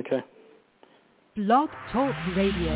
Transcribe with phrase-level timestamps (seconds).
[0.00, 0.24] Okay.
[1.36, 2.72] Blog Talk Radio.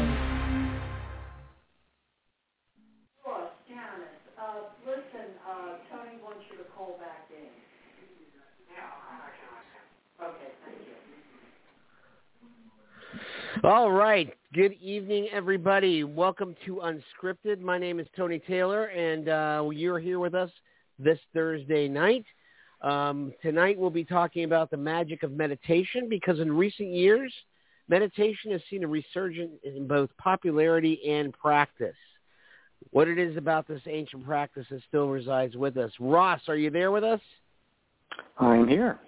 [13.63, 14.35] All right.
[14.53, 16.05] Good evening, everybody.
[16.05, 17.61] Welcome to Unscripted.
[17.61, 20.51] My name is Tony Taylor, and uh, you're here with us
[20.99, 22.27] this Thursday night.
[22.85, 27.33] Um, tonight we'll be talking about the magic of meditation because in recent years,
[27.89, 31.97] meditation has seen a resurgence in both popularity and practice.
[32.91, 35.93] What it is about this ancient practice that still resides with us.
[35.99, 37.21] Ross, are you there with us?
[38.39, 38.99] I'm here.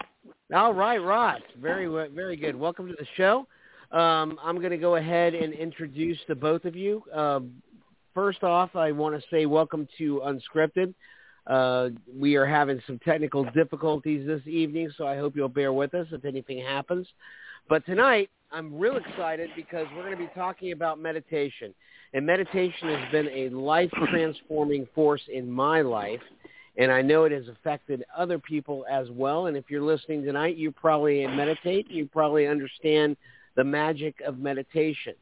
[0.54, 1.42] All right, Ross.
[1.60, 2.56] Very, very good.
[2.56, 3.46] Welcome to the show.
[3.92, 7.02] Um, I'm going to go ahead and introduce the both of you.
[7.14, 7.40] Uh,
[8.14, 10.94] first off, I want to say welcome to Unscripted.
[11.46, 15.94] Uh, we are having some technical difficulties this evening, so I hope you'll bear with
[15.94, 17.06] us if anything happens.
[17.68, 21.74] But tonight, I'm real excited because we're going to be talking about meditation.
[22.14, 26.20] And meditation has been a life-transforming force in my life,
[26.78, 29.46] and I know it has affected other people as well.
[29.46, 31.90] And if you're listening tonight, you probably meditate.
[31.90, 33.16] You probably understand
[33.56, 35.14] the magic of meditation.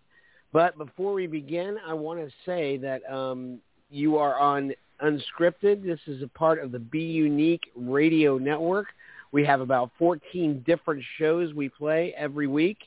[0.53, 3.59] But before we begin, I want to say that um,
[3.91, 5.83] you are on Unscripted.
[5.83, 8.87] This is a part of the Be Unique Radio Network.
[9.33, 12.79] We have about 14 different shows we play every week,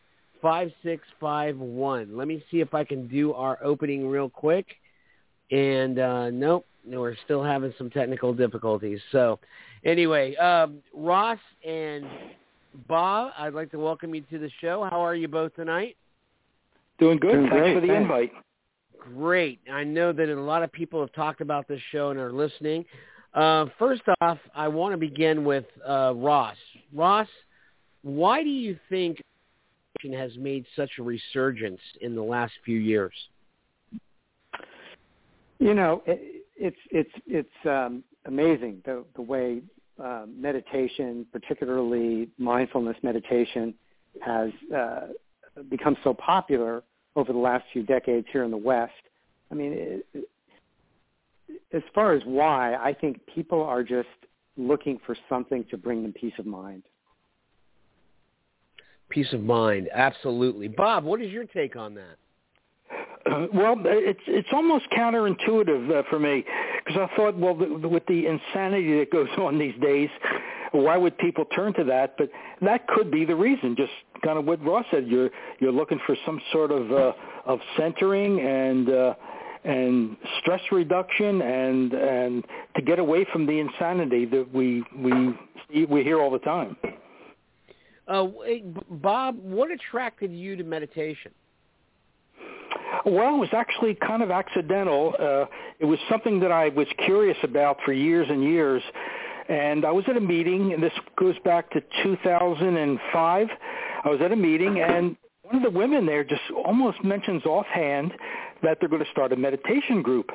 [0.46, 2.16] 5651.
[2.16, 4.68] Let me see if I can do our opening real quick.
[5.50, 9.00] And uh, nope, we're still having some technical difficulties.
[9.12, 9.40] So
[9.84, 12.06] anyway, um, Ross and
[12.88, 14.88] Bob, I'd like to welcome you to the show.
[14.88, 15.98] How are you both tonight?
[17.00, 17.32] Doing good.
[17.32, 17.74] Doing Thanks great.
[17.74, 18.02] for the Thanks.
[18.04, 18.32] invite.
[19.00, 19.60] Great.
[19.72, 22.86] I know that a lot of people have talked about this show and are listening.
[23.34, 26.56] Uh, first off, I want to begin with uh, Ross.
[26.94, 27.28] Ross,
[28.04, 29.22] why do you think
[30.14, 33.14] has made such a resurgence in the last few years?
[35.60, 39.62] You know, it, it's it's it's um, amazing the the way
[40.04, 43.74] uh, meditation, particularly mindfulness meditation,
[44.22, 45.08] has uh,
[45.70, 46.84] become so popular
[47.16, 48.92] over the last few decades here in the West.
[49.52, 50.30] I mean, it, it,
[51.72, 54.08] as far as why, I think people are just
[54.58, 56.84] looking for something to bring them peace of mind.
[59.10, 60.68] Peace of mind, absolutely.
[60.68, 62.18] Bob, what is your take on that?
[63.54, 66.46] Well, it's it's almost counterintuitive uh, for me
[66.86, 70.10] because I thought, well, with the insanity that goes on these days,
[70.72, 72.16] why would people turn to that?
[72.18, 72.30] But
[72.62, 73.76] that could be the reason.
[73.76, 73.92] Just
[74.24, 75.08] kind of what Ross said.
[75.08, 75.30] You're
[75.60, 77.14] you're looking for some sort of uh,
[77.46, 79.14] of centering and uh,
[79.64, 82.46] and stress reduction and and
[82.76, 85.36] to get away from the insanity that we we
[85.86, 86.78] we hear all the time.
[88.08, 88.28] Uh,
[88.90, 91.32] Bob, what attracted you to meditation?
[93.06, 95.14] Well, it was actually kind of accidental.
[95.20, 95.46] Uh,
[95.80, 98.82] it was something that I was curious about for years and years.
[99.50, 103.48] And I was at a meeting, and this goes back to 2005.
[104.04, 108.14] I was at a meeting, and one of the women there just almost mentions offhand
[108.64, 110.32] that they're going to start a meditation group.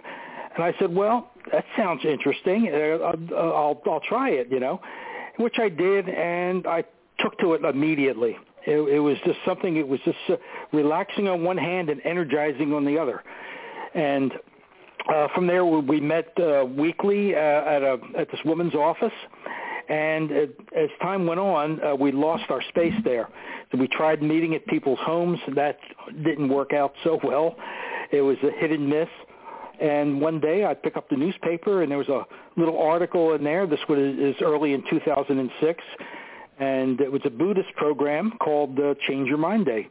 [0.54, 2.68] And I said, well, that sounds interesting.
[2.72, 4.80] Uh, I'll, I'll, I'll try it, you know,
[5.38, 6.84] which I did, and I
[7.22, 8.36] took to it immediately.
[8.66, 9.76] It, it was just something.
[9.76, 10.36] It was just uh,
[10.72, 13.22] relaxing on one hand and energizing on the other.
[13.94, 14.32] And
[15.12, 19.12] uh, from there, we, met uh, weekly uh, at a at this woman's office.
[19.88, 20.34] And uh,
[20.78, 23.28] as time went on, uh, we lost our space there.
[23.72, 25.38] So we tried meeting at people's homes.
[25.56, 25.78] That
[26.22, 27.56] didn't work out so well.
[28.12, 29.08] It was a hit and miss.
[29.80, 32.24] And one day I'd pick up the newspaper and there was a
[32.56, 33.66] little article in there.
[33.66, 35.82] This was is early in 2006
[36.60, 39.88] and it was a Buddhist program called uh, Change Your Mind Day.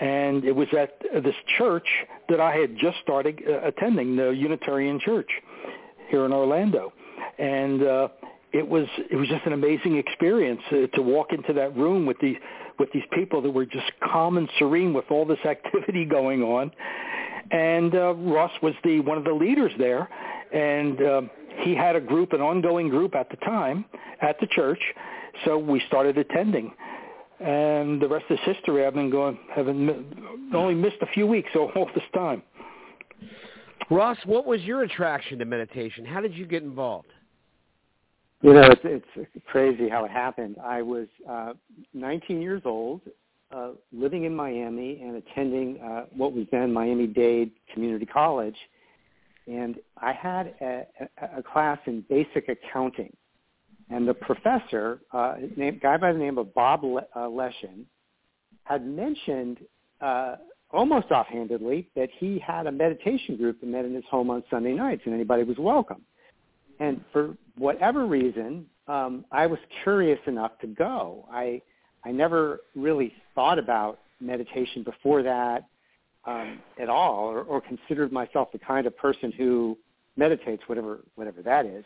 [0.00, 1.86] And it was at this church
[2.28, 5.28] that I had just started uh, attending, the Unitarian Church
[6.08, 6.92] here in Orlando.
[7.38, 8.08] And uh,
[8.52, 12.18] it was it was just an amazing experience uh, to walk into that room with
[12.20, 12.36] these
[12.78, 16.70] with these people that were just calm and serene with all this activity going on.
[17.50, 20.08] And uh, Ross was the one of the leaders there,
[20.52, 21.22] and uh,
[21.58, 23.84] he had a group, an ongoing group at the time
[24.22, 24.80] at the church
[25.44, 26.72] so we started attending,
[27.40, 28.84] and the rest is history.
[28.86, 32.42] I've been going, haven't only missed a few weeks all this time.
[33.90, 36.04] Ross, what was your attraction to meditation?
[36.04, 37.08] How did you get involved?
[38.42, 40.56] You know, it's, it's crazy how it happened.
[40.64, 41.52] I was uh,
[41.92, 43.02] 19 years old,
[43.54, 48.56] uh, living in Miami and attending uh, what was then Miami-Dade Community College,
[49.46, 50.86] and I had a,
[51.20, 53.14] a, a class in basic accounting.
[53.90, 57.84] And the professor, uh, a guy by the name of Bob Le- uh, Leshin,
[58.64, 59.58] had mentioned
[60.00, 60.36] uh,
[60.70, 64.74] almost offhandedly that he had a meditation group that met in his home on Sunday
[64.74, 66.02] nights, and anybody was welcome.
[66.78, 71.28] And for whatever reason, um, I was curious enough to go.
[71.30, 71.60] I
[72.04, 75.64] I never really thought about meditation before that
[76.24, 79.76] um, at all, or, or considered myself the kind of person who
[80.16, 81.84] meditates, whatever whatever that is.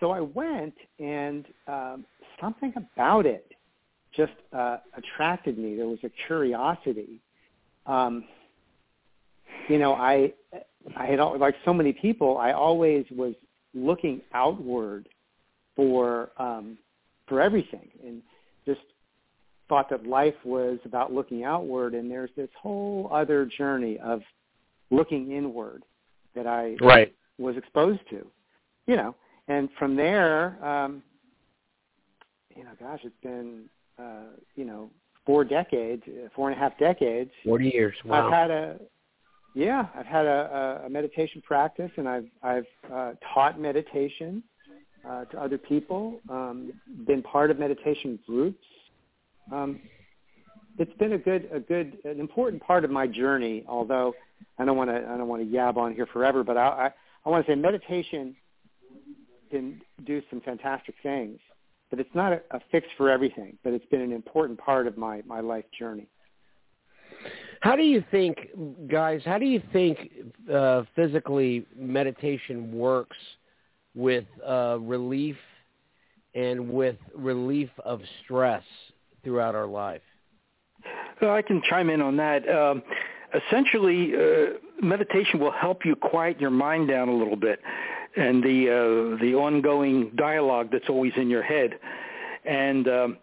[0.00, 2.04] So I went, and um,
[2.40, 3.52] something about it
[4.16, 5.76] just uh, attracted me.
[5.76, 7.20] There was a curiosity.
[7.86, 8.24] Um,
[9.68, 10.32] you know, I
[10.96, 12.38] I had like so many people.
[12.38, 13.34] I always was
[13.74, 15.08] looking outward
[15.76, 16.78] for um,
[17.26, 18.22] for everything, and
[18.66, 18.80] just
[19.68, 21.94] thought that life was about looking outward.
[21.94, 24.20] And there's this whole other journey of
[24.90, 25.82] looking inward
[26.34, 27.14] that I right.
[27.38, 28.26] was exposed to.
[28.86, 29.14] You know,
[29.48, 31.02] and from there, um,
[32.54, 33.64] you know, gosh, it's been
[33.98, 34.90] uh, you know
[35.26, 37.30] four decades, uh, four and a half decades.
[37.44, 37.94] Forty years.
[38.04, 38.26] Wow.
[38.26, 38.78] I've had a
[39.54, 44.42] yeah, I've had a, a meditation practice, and I've I've uh, taught meditation
[45.08, 46.20] uh, to other people.
[46.28, 46.72] Um,
[47.06, 48.64] been part of meditation groups.
[49.52, 49.80] Um,
[50.78, 53.64] it's been a good a good an important part of my journey.
[53.68, 54.14] Although
[54.58, 56.90] I don't want to I don't want to yab on here forever, but I I,
[57.24, 58.34] I want to say meditation
[59.58, 61.38] can do some fantastic things
[61.94, 63.56] but it's not a, a fix for everything.
[63.62, 66.08] But it's been an important part of my my life journey.
[67.60, 68.48] How do you think,
[68.90, 69.20] guys?
[69.24, 70.10] How do you think
[70.52, 73.16] uh, physically meditation works
[73.94, 75.36] with uh, relief
[76.34, 78.64] and with relief of stress
[79.22, 80.02] throughout our life?
[81.22, 82.46] Well, I can chime in on that.
[82.48, 82.82] Um,
[83.32, 87.60] essentially, uh, meditation will help you quiet your mind down a little bit
[88.16, 91.78] and the uh, the ongoing dialogue that's always in your head,
[92.44, 93.16] and um,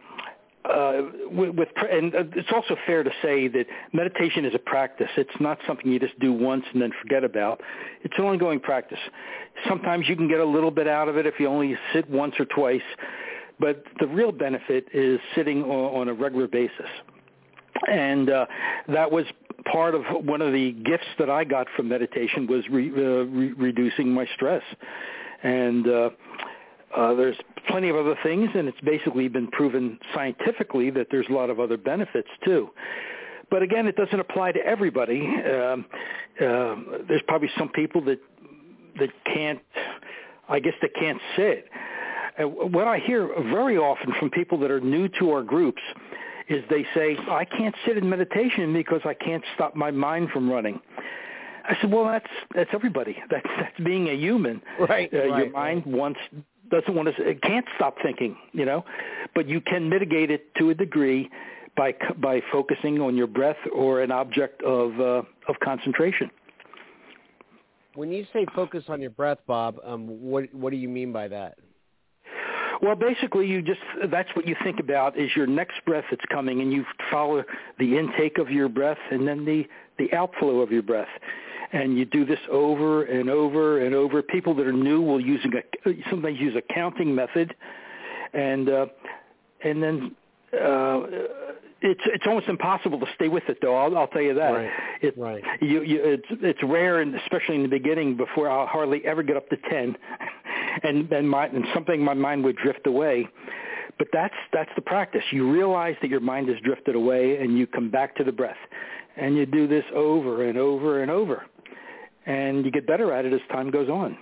[0.65, 1.01] uh,
[1.31, 5.09] with, with and it's also fair to say that meditation is a practice.
[5.17, 7.61] It's not something you just do once and then forget about.
[8.03, 8.99] It's an ongoing practice.
[9.67, 12.35] Sometimes you can get a little bit out of it if you only sit once
[12.39, 12.81] or twice,
[13.59, 16.89] but the real benefit is sitting on, on a regular basis.
[17.87, 18.45] And uh,
[18.89, 19.25] that was
[19.71, 23.53] part of one of the gifts that I got from meditation was re, uh, re-
[23.53, 24.63] reducing my stress.
[25.43, 26.09] And uh,
[26.95, 27.37] uh, there's
[27.67, 31.59] plenty of other things, and it's basically been proven scientifically that there's a lot of
[31.59, 32.69] other benefits too.
[33.49, 35.21] But again, it doesn't apply to everybody.
[35.21, 35.85] Um,
[36.39, 36.75] uh,
[37.07, 38.19] there's probably some people that
[38.99, 39.59] that can't,
[40.49, 41.65] I guess, that can't sit.
[42.39, 45.81] Uh, what I hear very often from people that are new to our groups
[46.51, 50.49] is they say, I can't sit in meditation because I can't stop my mind from
[50.49, 50.79] running.
[51.63, 52.25] I said, well, that's
[52.55, 53.15] that's everybody.
[53.29, 54.61] That's that's being a human.
[54.79, 55.13] Right.
[55.13, 56.19] Uh, right your mind wants
[56.69, 57.29] doesn't want to.
[57.29, 58.35] It can't stop thinking.
[58.51, 58.83] You know,
[59.35, 61.29] but you can mitigate it to a degree
[61.77, 66.31] by by focusing on your breath or an object of uh, of concentration.
[67.93, 71.27] When you say focus on your breath, Bob, um, what what do you mean by
[71.27, 71.57] that?
[72.81, 73.79] Well, basically, you just
[74.09, 77.43] that's what you think about is your next breath that's coming, and you follow
[77.77, 79.67] the intake of your breath and then the
[79.99, 81.09] the outflow of your breath.
[81.73, 84.21] And you do this over and over and over.
[84.21, 87.55] People that are new will using a sometimes use a counting method,
[88.33, 88.87] and uh,
[89.63, 90.15] and then
[90.53, 91.01] uh,
[91.81, 93.75] it's it's almost impossible to stay with it though.
[93.75, 94.51] I'll, I'll tell you that.
[94.51, 94.71] Right.
[95.01, 95.43] It, right.
[95.61, 99.37] You, you, it's it's rare, and especially in the beginning, before I'll hardly ever get
[99.37, 99.95] up to ten,
[100.83, 103.27] and and my and something my mind would drift away.
[103.97, 105.23] But that's that's the practice.
[105.31, 108.57] You realize that your mind has drifted away, and you come back to the breath,
[109.17, 111.45] and you do this over and over and over,
[112.25, 114.17] and you get better at it as time goes on.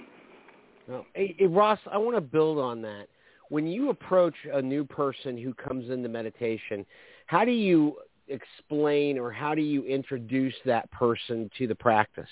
[1.13, 3.07] Hey, hey Ross, I want to build on that.
[3.49, 6.85] When you approach a new person who comes into meditation,
[7.25, 7.95] how do you
[8.27, 12.29] explain or how do you introduce that person to the practice?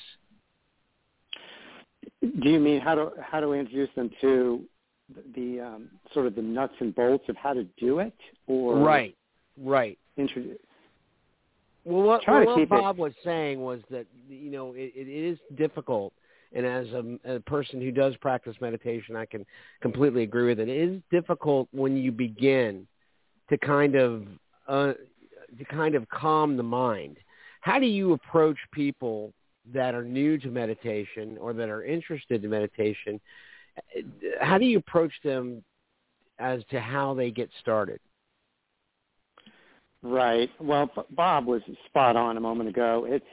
[2.21, 4.63] Do you mean how do how do we introduce them to
[5.35, 8.13] the um, sort of the nuts and bolts of how to do it,
[8.47, 9.15] or right,
[9.57, 9.97] right?
[10.17, 10.57] Introduce.
[11.85, 13.01] Well, what, well, what Bob it.
[13.01, 16.13] was saying was that you know it, it is difficult,
[16.53, 19.45] and as a, a person who does practice meditation, I can
[19.81, 20.67] completely agree with it.
[20.67, 22.87] It is difficult when you begin
[23.49, 24.27] to kind of
[24.67, 24.93] uh,
[25.57, 27.17] to kind of calm the mind.
[27.61, 29.33] How do you approach people
[29.73, 33.19] that are new to meditation or that are interested in meditation?
[34.41, 35.63] How do you approach them
[36.39, 37.99] as to how they get started.
[40.03, 40.49] Right.
[40.59, 43.05] Well, Bob was spot on a moment ago.
[43.07, 43.25] It's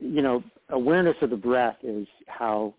[0.00, 2.74] you know awareness of the breath is how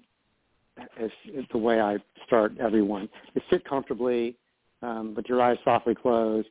[1.00, 3.10] is, is the way I start everyone.
[3.34, 4.36] To sit comfortably
[4.82, 6.50] um, with your eyes softly closed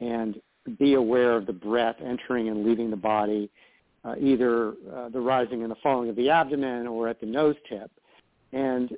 [0.00, 0.40] and
[0.78, 3.50] be aware of the breath entering and leaving the body,
[4.06, 7.56] uh, either uh, the rising and the falling of the abdomen or at the nose
[7.68, 7.90] tip.
[8.52, 8.96] And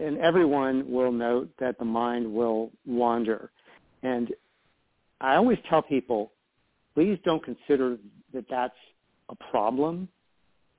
[0.00, 3.50] and everyone will note that the mind will wander.
[4.04, 4.32] And
[5.20, 6.30] I always tell people,
[6.94, 7.96] please don't consider
[8.32, 8.76] that that's
[9.28, 10.08] a problem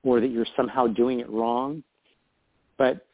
[0.02, 1.82] or that you're somehow doing it wrong.
[2.78, 3.06] But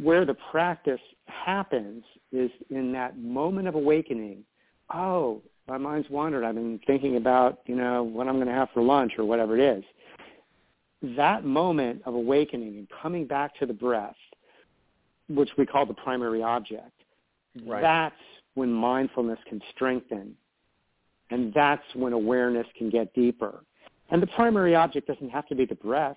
[0.00, 4.44] where the practice happens is in that moment of awakening.
[4.94, 6.44] Oh, my mind's wandered.
[6.44, 9.58] I've been thinking about, you know, what I'm going to have for lunch or whatever
[9.58, 9.84] it is.
[11.16, 14.16] That moment of awakening and coming back to the breath
[15.28, 16.92] which we call the primary object.
[17.66, 17.82] Right.
[17.82, 18.14] That's
[18.54, 20.34] when mindfulness can strengthen.
[21.30, 23.60] And that's when awareness can get deeper.
[24.10, 26.16] And the primary object doesn't have to be the breath.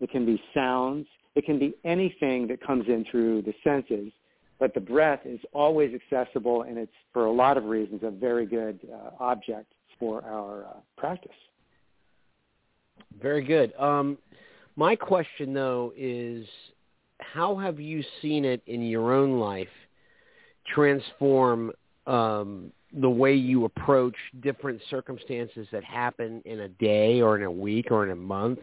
[0.00, 1.06] It can be sounds.
[1.34, 4.10] It can be anything that comes in through the senses.
[4.60, 8.46] But the breath is always accessible, and it's, for a lot of reasons, a very
[8.46, 11.32] good uh, object for our uh, practice.
[13.20, 13.72] Very good.
[13.78, 14.18] Um,
[14.76, 16.46] my question, though, is
[17.20, 19.68] how have you seen it in your own life
[20.74, 21.72] transform
[22.06, 27.50] um, the way you approach different circumstances that happen in a day or in a
[27.50, 28.58] week or in a month?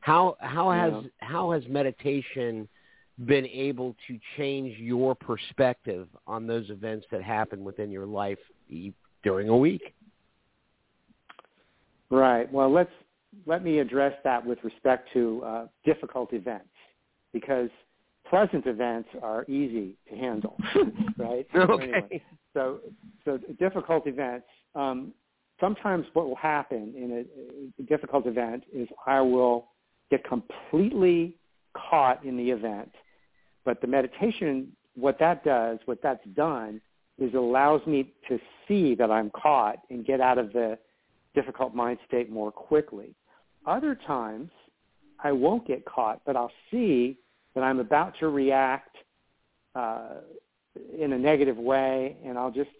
[0.00, 1.08] How how has yeah.
[1.18, 2.68] how has meditation
[3.24, 8.38] been able to change your perspective on those events that happen within your life
[9.22, 9.94] during a week?
[12.10, 12.50] Right.
[12.52, 12.90] Well, let's
[13.46, 16.68] let me address that with respect to uh, difficult events,
[17.32, 17.68] because
[18.28, 20.56] pleasant events are easy to handle,
[21.18, 21.46] right?
[21.54, 21.66] Okay.
[21.66, 22.22] So, anyway,
[22.54, 22.78] so,
[23.24, 24.46] so difficult events.
[24.74, 25.12] Um,
[25.60, 27.24] sometimes what will happen in
[27.78, 29.68] a, a difficult event is I will
[30.10, 31.36] get completely
[31.90, 32.90] caught in the event,
[33.66, 36.80] but the meditation, what that does, what that's done,
[37.18, 40.78] is allows me to see that I'm caught and get out of the
[41.34, 43.14] difficult mind state more quickly.
[43.66, 44.50] Other times,
[45.22, 47.18] I won't get caught, but I'll see
[47.54, 48.96] that I'm about to react
[49.74, 50.20] uh,
[50.98, 52.70] in a negative way, and I'll just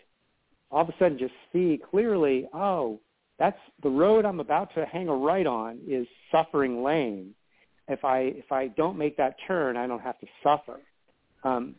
[0.71, 3.01] all of a sudden just see clearly, oh,
[3.39, 7.35] that's the road I'm about to hang a right on is suffering lane.
[7.89, 10.81] If I if I don't make that turn, I don't have to suffer.
[11.45, 11.75] Um,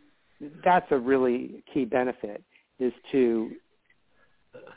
[0.63, 2.43] that's a really key benefit
[2.79, 3.51] is to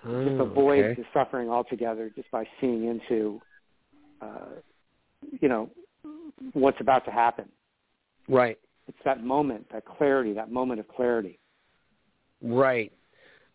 [0.07, 1.03] oh, just avoid okay.
[1.03, 3.41] the suffering altogether just by seeing into
[4.21, 4.47] uh,
[5.41, 5.71] you know
[6.53, 7.49] what's about to happen.
[8.29, 8.59] Right.
[8.89, 11.39] It's that moment, that clarity, that moment of clarity.
[12.43, 12.93] Right.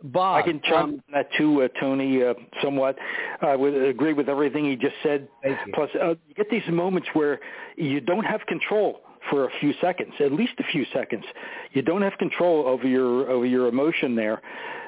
[0.03, 2.95] Bob, I can chime um, that too, uh, Tony, uh, somewhat.
[3.41, 5.27] I would agree with everything he just said.
[5.73, 7.39] Plus, uh, you get these moments where
[7.75, 11.23] you don't have control for a few seconds, at least a few seconds.
[11.71, 14.41] You don't have control over your over your emotion there.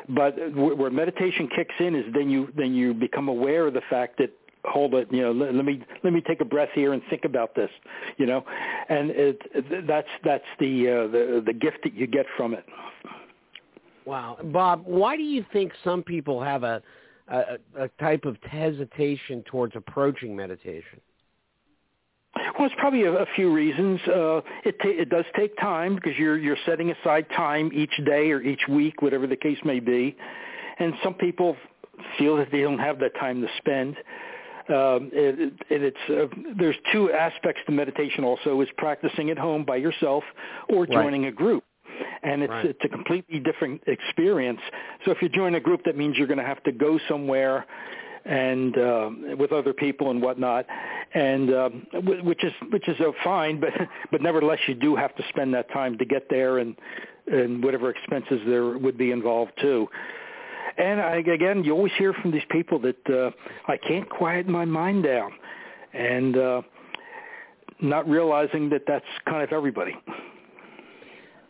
[0.09, 4.17] But where meditation kicks in is then you then you become aware of the fact
[4.19, 4.31] that
[4.65, 7.23] hold it you know let, let, me let me take a breath here and think
[7.23, 7.69] about this
[8.17, 8.43] you know
[8.89, 12.65] and it, that's that's the uh, the the gift that you get from it
[14.07, 16.81] wow bob why do you think some people have a
[17.27, 21.01] a, a type of hesitation towards approaching meditation
[22.57, 23.99] well, it's probably a, a few reasons.
[24.07, 28.31] Uh, it ta- it does take time because you're you're setting aside time each day
[28.31, 30.15] or each week, whatever the case may be,
[30.79, 31.55] and some people
[32.17, 33.95] feel that they don't have that time to spend.
[34.69, 38.23] Um, it, it, it's uh, there's two aspects to meditation.
[38.23, 40.23] Also, is practicing at home by yourself
[40.69, 41.33] or joining right.
[41.33, 41.63] a group
[42.23, 42.65] and it's right.
[42.65, 44.59] it's a completely different experience.
[45.05, 47.65] So if you join a group, that means you're going to have to go somewhere
[48.25, 50.65] and uh, with other people and whatnot,
[51.13, 51.87] and um,
[52.23, 53.69] which is which is uh, fine, but
[54.11, 56.75] but nevertheless you do have to spend that time to get there and
[57.27, 59.87] and whatever expenses there would be involved too.
[60.77, 63.31] And I, again, you always hear from these people that uh,
[63.67, 65.31] I can't quiet my mind down,
[65.93, 66.61] and uh,
[67.81, 69.95] not realizing that that's kind of everybody.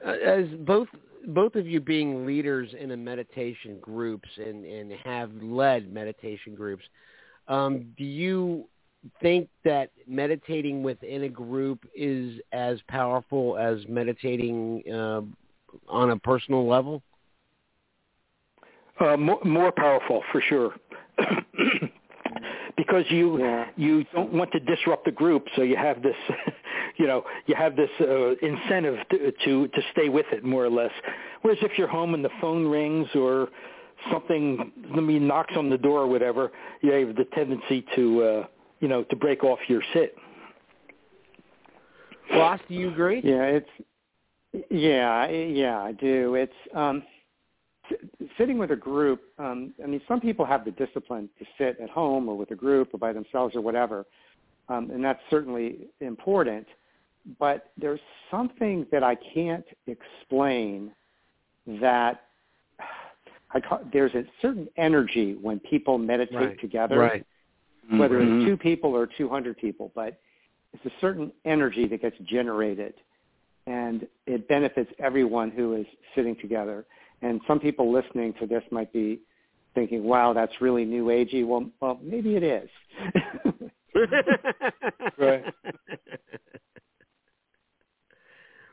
[0.06, 0.88] Uh, as both
[1.28, 6.84] both of you being leaders in a meditation groups and, and have led meditation groups,
[7.48, 8.66] um, do you
[9.22, 15.22] think that meditating within a group is as powerful as meditating uh,
[15.90, 17.02] on a personal level?
[19.00, 20.76] Uh, more, more powerful for sure.
[22.78, 23.66] Because you yeah.
[23.76, 26.16] you don't want to disrupt the group, so you have this
[26.98, 30.70] you know you have this uh, incentive to, to to stay with it more or
[30.70, 30.92] less.
[31.42, 33.50] Whereas if you're home and the phone rings or
[34.12, 38.46] something, I mean, knocks on the door or whatever, you have the tendency to uh,
[38.80, 40.16] you know to break off your sit.
[42.32, 43.22] Ross, do you agree?
[43.24, 43.70] Yeah, it's
[44.70, 46.36] yeah, yeah, I do.
[46.36, 47.04] It's um,
[48.38, 49.22] sitting with a group.
[49.40, 52.56] Um, I mean, some people have the discipline to sit at home or with a
[52.56, 54.06] group or by themselves or whatever,
[54.70, 56.68] um, and that's certainly important.
[57.40, 58.00] But there's
[58.32, 60.92] something that I can't explain
[61.82, 62.22] that
[63.52, 66.60] I call, there's a certain energy when people meditate right.
[66.60, 67.26] together, right.
[67.92, 68.42] whether Mm-hmm.
[68.42, 70.20] it's two people or 200 people, but
[70.74, 72.94] it's a certain energy that gets generated
[73.66, 76.86] and it benefits everyone who is sitting together.
[77.22, 79.20] And some people listening to this might be
[79.74, 81.46] thinking, wow, that's really new agey.
[81.46, 82.70] Well, well maybe it is.
[85.18, 85.44] Right.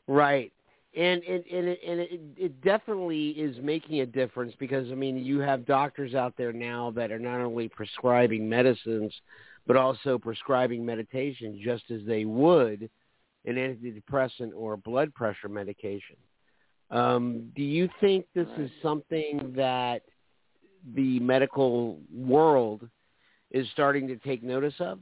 [0.07, 0.53] right.
[0.97, 5.17] And it and it and it, it definitely is making a difference because I mean
[5.17, 9.13] you have doctors out there now that are not only prescribing medicines
[9.67, 12.91] but also prescribing meditation just as they would
[13.47, 16.17] an antidepressant or blood pressure medication.
[16.91, 20.03] Um, do you think this is something that
[20.95, 22.88] the medical world
[23.50, 24.99] is starting to take notice of?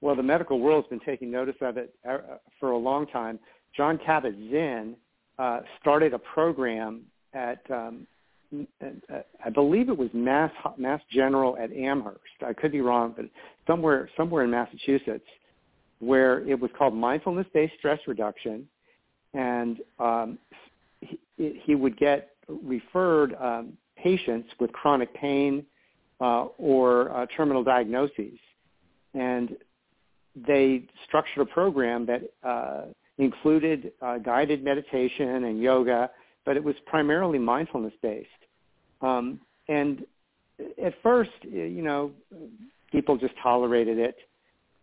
[0.00, 2.18] well, the medical world's been taking notice of it uh,
[2.58, 3.38] for a long time.
[3.76, 4.96] John Kabat-Zinn
[5.38, 7.02] uh, started a program
[7.34, 8.06] at, um,
[8.52, 12.18] I believe it was Mass Mass General at Amherst.
[12.44, 13.26] I could be wrong, but
[13.66, 15.26] somewhere somewhere in Massachusetts,
[16.00, 18.66] where it was called mindfulness-based stress reduction,
[19.34, 20.38] and um,
[21.00, 25.64] he, he would get referred um, patients with chronic pain
[26.20, 28.38] uh, or uh, terminal diagnoses,
[29.14, 29.56] and
[30.34, 32.82] they structured a program that uh,
[33.18, 36.10] included uh, guided meditation and yoga,
[36.44, 38.28] but it was primarily mindfulness based.
[39.00, 40.04] Um, and
[40.82, 42.12] at first, you know,
[42.90, 44.16] people just tolerated it.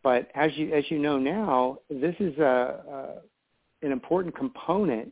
[0.03, 3.21] But as you as you know now, this is a
[3.81, 5.11] an important component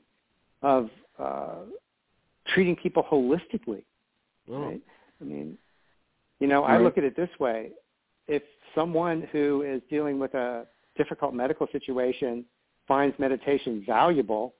[0.62, 1.58] of uh,
[2.48, 3.84] treating people holistically.
[4.50, 4.66] Oh.
[4.66, 4.82] Right?
[5.22, 5.58] I mean,
[6.40, 7.70] you know, I look at it this way:
[8.28, 10.66] if someone who is dealing with a
[10.98, 12.46] difficult medical situation
[12.88, 14.54] finds meditation valuable,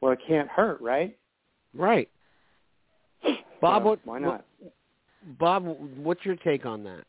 [0.00, 1.16] well, it can't hurt, right?
[1.74, 2.08] Right.
[3.60, 4.44] Bob, So what, why not?
[4.58, 4.72] what-
[5.38, 5.64] Bob,
[5.98, 7.04] what's your take on that?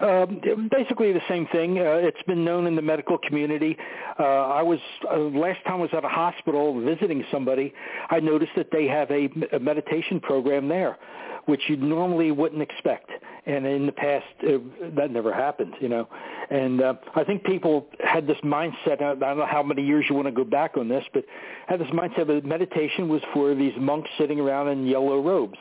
[0.00, 1.78] Um, basically the same thing.
[1.78, 3.76] Uh, it's been known in the medical community.
[4.18, 4.78] Uh, I was
[5.10, 7.72] uh, last time I was at a hospital visiting somebody.
[8.10, 10.98] I noticed that they have a, a meditation program there,
[11.46, 13.10] which you normally wouldn't expect.
[13.44, 14.58] And in the past, uh,
[14.94, 16.08] that never happened, you know.
[16.50, 19.02] And uh, I think people had this mindset.
[19.02, 21.24] I don't know how many years you want to go back on this, but
[21.66, 25.58] had this mindset that meditation was for these monks sitting around in yellow robes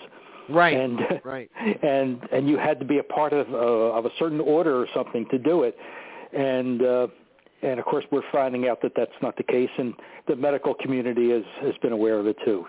[0.50, 0.78] Right.
[0.78, 1.50] and right.
[1.84, 4.88] and and you had to be a part of uh, of a certain order or
[4.94, 5.76] something to do it
[6.34, 7.08] and uh
[7.62, 9.94] and of course we're finding out that that's not the case and
[10.28, 12.66] the medical community has has been aware of it too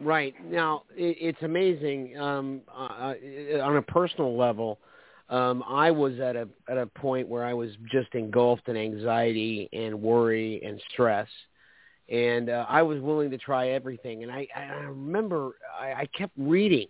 [0.00, 0.34] Right.
[0.48, 4.78] Now, it, it's amazing um, uh, uh, on a personal level.
[5.28, 9.68] Um, I was at a at a point where I was just engulfed in anxiety
[9.72, 11.28] and worry and stress,
[12.08, 14.22] and uh, I was willing to try everything.
[14.22, 16.88] And I, I remember I, I kept reading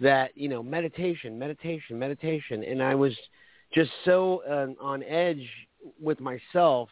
[0.00, 3.12] that you know meditation, meditation, meditation, and I was
[3.72, 5.46] just so uh, on edge
[6.00, 6.88] with myself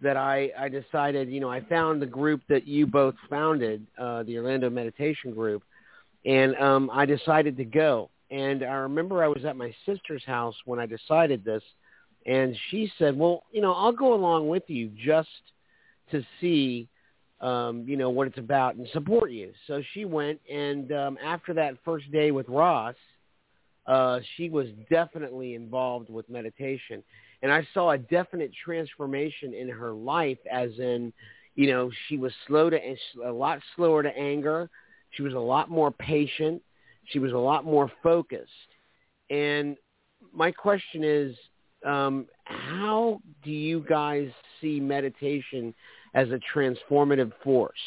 [0.00, 4.24] that I, I decided, you know, I found the group that you both founded, uh,
[4.24, 5.62] the Orlando Meditation Group,
[6.24, 8.10] and um, I decided to go.
[8.30, 11.62] And I remember I was at my sister's house when I decided this,
[12.26, 15.28] and she said, well, you know, I'll go along with you just
[16.10, 16.88] to see,
[17.42, 19.52] um, you know, what it's about and support you.
[19.66, 22.94] So she went, and um, after that first day with Ross,
[23.86, 27.02] uh, she was definitely involved with meditation
[27.42, 31.12] and I saw a definite transformation in her life, as in,
[31.56, 32.78] you know, she was slow to
[33.24, 34.70] a lot slower to anger.
[35.10, 36.62] She was a lot more patient.
[37.06, 38.50] She was a lot more focused.
[39.28, 39.76] And
[40.32, 41.36] my question is,
[41.84, 44.28] um, how do you guys
[44.60, 45.74] see meditation
[46.14, 47.78] as a transformative force?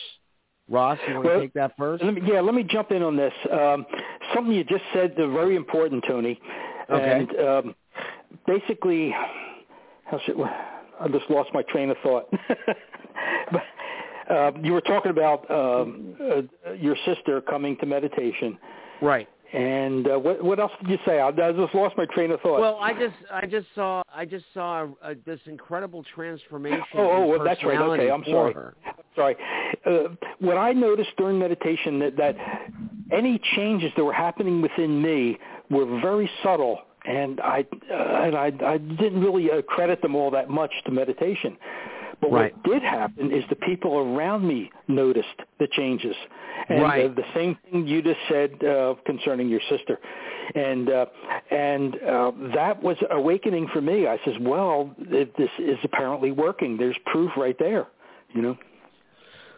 [0.68, 2.04] Ross, you want Well, to take that first?
[2.04, 3.86] let me, yeah let me jump in on this um
[4.34, 6.40] something you just said uh, very important tony
[6.90, 7.20] Okay.
[7.20, 7.76] and um
[8.48, 9.14] basically
[11.00, 12.30] I just lost my train of thought.
[13.52, 13.64] but
[14.34, 18.58] uh, you were talking about um, uh, your sister coming to meditation,
[19.02, 19.28] Right.
[19.54, 21.20] And uh, what what else did you say?
[21.20, 22.60] I, I just lost my train of thought.
[22.60, 26.84] Well, I just I just saw I just saw uh, this incredible transformation.
[26.96, 27.80] oh, oh, well, that's right.
[27.80, 28.54] Okay, I'm sorry.
[28.54, 28.76] her.
[29.16, 29.36] Sorry.
[29.86, 32.36] Uh, what I noticed during meditation that that
[33.12, 35.38] any changes that were happening within me
[35.70, 40.32] were very subtle, and I uh, and I, I didn't really uh, credit them all
[40.32, 41.56] that much to meditation.
[42.22, 42.54] But Right.
[42.54, 46.16] what did happen is the people around me noticed the changes,
[46.70, 47.06] and Right.
[47.06, 50.00] uh, the same thing you just said uh, concerning your sister,
[50.56, 51.06] and uh,
[51.52, 54.08] and uh, that was awakening for me.
[54.08, 56.78] I says, well, it, this is apparently working.
[56.78, 57.88] There's proof right there,
[58.34, 58.58] you know.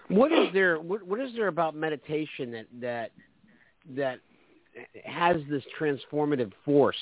[0.10, 0.80] What is there?
[0.80, 3.12] What, what is there about meditation that that
[3.96, 4.20] that
[5.06, 6.98] has this transformative force?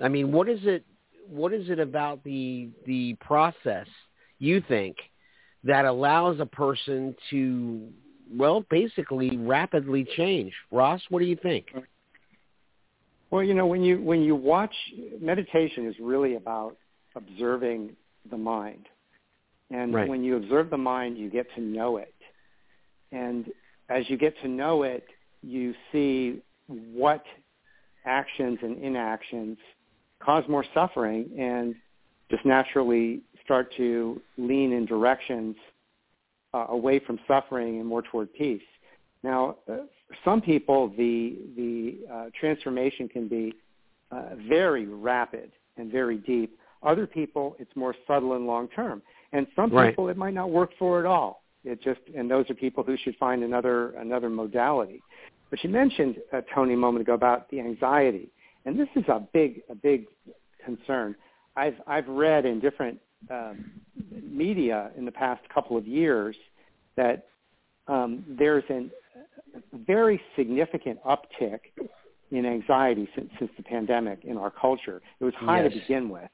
[0.00, 0.84] I mean, what is it?
[1.28, 3.86] What is it about the the process
[4.38, 4.96] you think
[5.64, 7.88] that allows a person to,
[8.32, 10.52] well, basically rapidly change?
[10.70, 11.66] Ross, what do you think?
[13.30, 14.74] Well, you know, when you when you watch
[15.20, 16.76] meditation is really about
[17.16, 17.96] observing
[18.30, 18.88] the mind.
[19.70, 20.08] And Right.
[20.08, 22.14] when you observe the mind, you get to know it.
[23.12, 23.50] And
[23.88, 25.06] as you get to know it,
[25.42, 27.24] you see what
[28.04, 29.58] actions and inactions
[30.20, 31.74] cause more suffering and
[32.30, 35.56] just naturally start to lean in directions
[36.52, 38.62] uh, away from suffering and more toward peace.
[39.22, 39.78] Now, uh,
[40.08, 43.54] for some people, the the uh, transformation can be
[44.10, 46.58] uh, very rapid and very deep.
[46.82, 49.02] Other people, it's more subtle and long term.
[49.32, 49.90] And some Right.
[49.90, 51.42] people, it might not work for at all.
[51.64, 55.02] It just, and those are people who should find another another modality.
[55.50, 58.28] But you mentioned uh, Tony a moment ago about the anxiety,
[58.64, 60.06] and this is a big a big
[60.64, 61.16] concern.
[61.56, 63.00] I've I've read in different
[63.30, 63.70] um,
[64.22, 66.36] media in the past couple of years
[66.96, 67.26] that
[67.88, 68.88] um, there's a
[69.86, 71.60] very significant uptick
[72.30, 75.00] in anxiety since, since the pandemic in our culture.
[75.20, 76.30] It was high to begin with,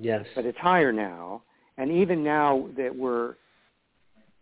[0.00, 0.24] Yes.
[0.34, 1.42] but it's higher now.
[1.78, 3.34] And even now that we're,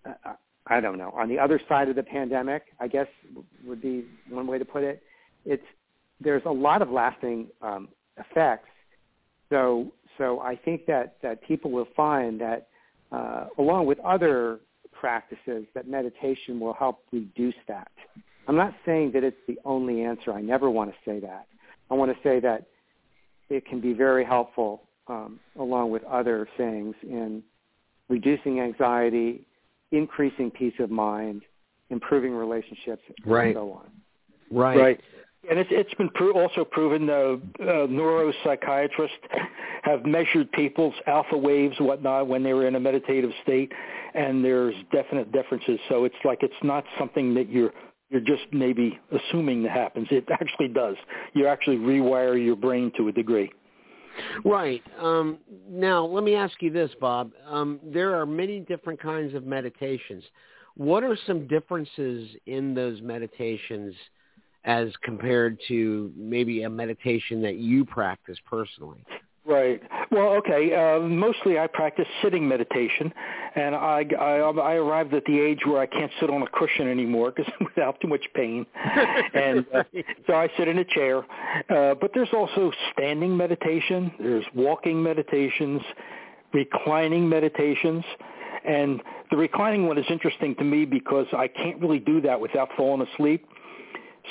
[0.05, 0.35] uh,
[0.67, 3.07] I don't know, on the other side of the pandemic, I guess
[3.65, 5.03] would be one way to put it.
[5.45, 5.65] It's
[6.21, 8.69] there's a lot of lasting um, effects.
[9.49, 12.69] So so I think that that people will find that
[13.13, 14.61] uh, along with other
[14.93, 17.91] practices that meditation will help reduce that.
[18.49, 20.33] I'm not saying that it's the only answer.
[20.33, 21.47] I never want to say that.
[21.91, 22.67] I want to say that
[23.49, 27.43] it can be very helpful um, along with other things in
[28.09, 29.47] reducing anxiety,
[29.93, 31.43] increasing peace of mind,
[31.91, 33.47] improving relationships, Right.
[33.49, 33.91] and so on.
[34.51, 35.01] Right.
[35.49, 39.09] And it's, it's been pro- also proven uh, uh, neuropsychiatrists
[39.83, 43.73] have measured people's alpha waves, whatnot, when they were in a meditative state,
[44.15, 45.79] and there's definite differences.
[45.89, 47.73] So it's like it's not something that you're
[48.11, 50.09] you're just maybe assuming that happens.
[50.11, 50.97] It actually does.
[51.33, 53.53] You actually rewire your brain to a degree.
[54.45, 54.83] Right.
[54.99, 57.31] Um, now, let me ask you this, Bob.
[57.49, 60.25] Um, there are many different kinds of meditations.
[60.77, 63.95] What are some differences in those meditations
[64.65, 69.05] as compared to maybe a meditation that you practice personally?
[69.47, 69.81] Right.
[70.13, 70.75] Well, okay.
[70.75, 73.13] Uh, mostly I practice sitting meditation,
[73.55, 76.89] and I, I I arrived at the age where I can't sit on a cushion
[76.89, 78.67] anymore because without too much pain,
[79.35, 79.83] and uh,
[80.27, 81.25] so I sit in a chair.
[81.71, 84.13] Uh, but there's also standing meditation.
[84.19, 85.81] There's walking meditations,
[86.53, 88.05] reclining meditations,
[88.65, 92.69] and the reclining one is interesting to me because I can't really do that without
[92.77, 93.47] falling asleep.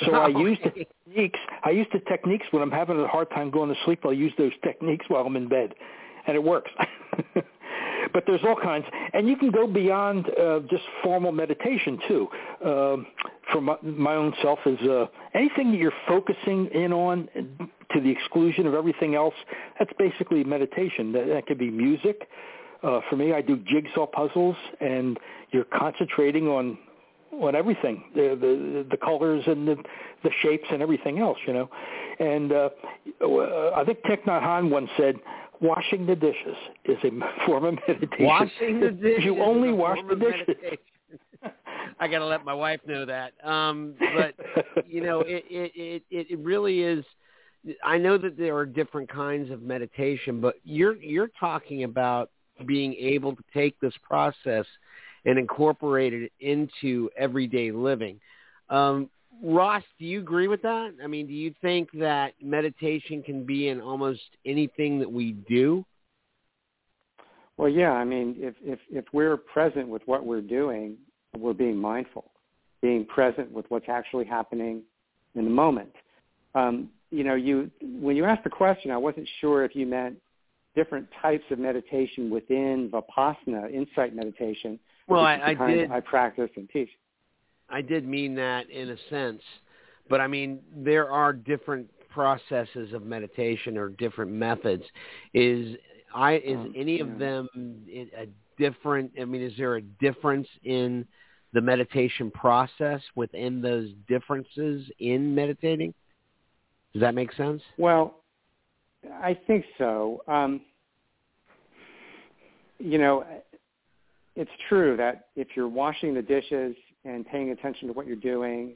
[0.04, 1.38] So I use the techniques.
[1.64, 4.00] I use the techniques when I'm having a hard time going to sleep.
[4.04, 5.74] I'll use those techniques while I'm in bed,
[6.26, 6.70] and it works.
[8.12, 12.28] but there's all kinds, and you can go beyond uh, just formal meditation too.
[12.64, 13.06] Um,
[13.52, 17.28] for my, my own self, is uh, anything that you're focusing in on
[17.92, 19.34] to the exclusion of everything else.
[19.78, 21.12] That's basically meditation.
[21.12, 22.28] That, that could be music.
[22.82, 25.18] Uh, for me, I do jigsaw puzzles, and
[25.50, 26.78] you're concentrating on
[27.32, 29.76] on everything, the the, the colors and the,
[30.22, 31.70] the shapes and everything else, you know.
[32.18, 32.70] And uh,
[33.74, 35.16] I think Thich Nhat Hanh once said,
[35.60, 37.10] "Washing the dishes is a
[37.46, 38.26] form of meditation.
[38.26, 39.24] Washing the dishes.
[39.24, 40.78] You only wash the dishes."
[42.00, 43.32] I got to let my wife know that.
[43.46, 44.34] Um, but
[44.86, 47.04] you know, it, it it it really is.
[47.84, 52.30] I know that there are different kinds of meditation, but you're you're talking about
[52.66, 54.66] being able to take this process
[55.24, 58.20] and incorporate it into everyday living.
[58.68, 59.10] Um,
[59.42, 60.94] Ross, do you agree with that?
[61.02, 65.84] I mean, do you think that meditation can be in almost anything that we do?
[67.56, 67.92] Well, yeah.
[67.92, 70.96] I mean, if if if we're present with what we're doing,
[71.38, 72.30] we're being mindful,
[72.80, 74.82] being present with what's actually happening
[75.34, 75.94] in the moment.
[76.54, 80.16] um, you know, you when you asked the question, I wasn't sure if you meant
[80.76, 84.78] different types of meditation within vipassana, insight meditation.
[85.10, 85.90] Well, I, I did.
[85.90, 86.88] I practice and teach.
[87.68, 89.42] I did mean that in a sense,
[90.08, 94.82] but I mean there are different processes of meditation or different methods.
[95.34, 95.76] Is
[96.14, 97.04] I is um, any yeah.
[97.04, 97.48] of them
[98.16, 99.12] a different?
[99.20, 101.06] I mean, is there a difference in
[101.52, 105.92] the meditation process within those differences in meditating?
[106.92, 107.62] Does that make sense?
[107.78, 108.22] Well,
[109.12, 110.22] I think so.
[110.28, 110.60] Um,
[112.78, 113.24] you know,
[114.36, 118.74] it's true that if you're washing the dishes and paying attention to what you're doing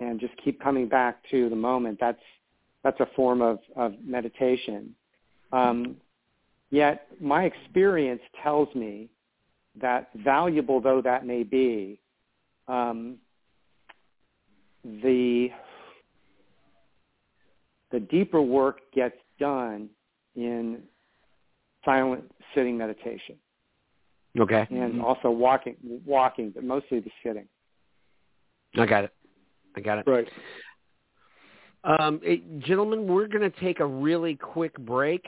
[0.00, 2.20] and just keep coming back to the moment, that's
[2.82, 4.94] that's a form of, of meditation.
[5.52, 5.96] Um,
[6.70, 9.08] yet my experience tells me
[9.80, 12.00] that valuable though that may be,
[12.68, 13.18] um,
[14.84, 15.48] the
[17.92, 19.88] the deeper work gets done
[20.34, 20.82] in
[21.84, 22.24] silent
[22.54, 23.36] sitting meditation.
[24.38, 24.66] Okay.
[24.70, 25.04] And mm-hmm.
[25.04, 27.46] also walking, walking, but mostly the sitting.
[28.78, 29.12] I got it.
[29.76, 30.04] I got it.
[30.06, 30.28] Right.
[31.84, 35.26] Um, it, gentlemen, we're going to take a really quick break,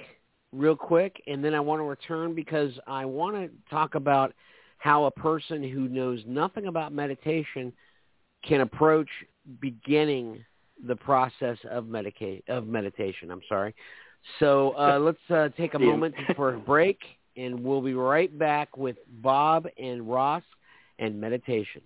[0.53, 4.33] real quick, and then I want to return because I want to talk about
[4.79, 7.73] how a person who knows nothing about meditation
[8.47, 9.09] can approach
[9.61, 10.45] beginning
[10.87, 13.31] the process of medica- of meditation.
[13.31, 13.75] I'm sorry.
[14.39, 16.99] So uh, let's uh, take a moment for a break,
[17.37, 20.43] and we'll be right back with Bob and Ross
[20.99, 21.83] and meditation.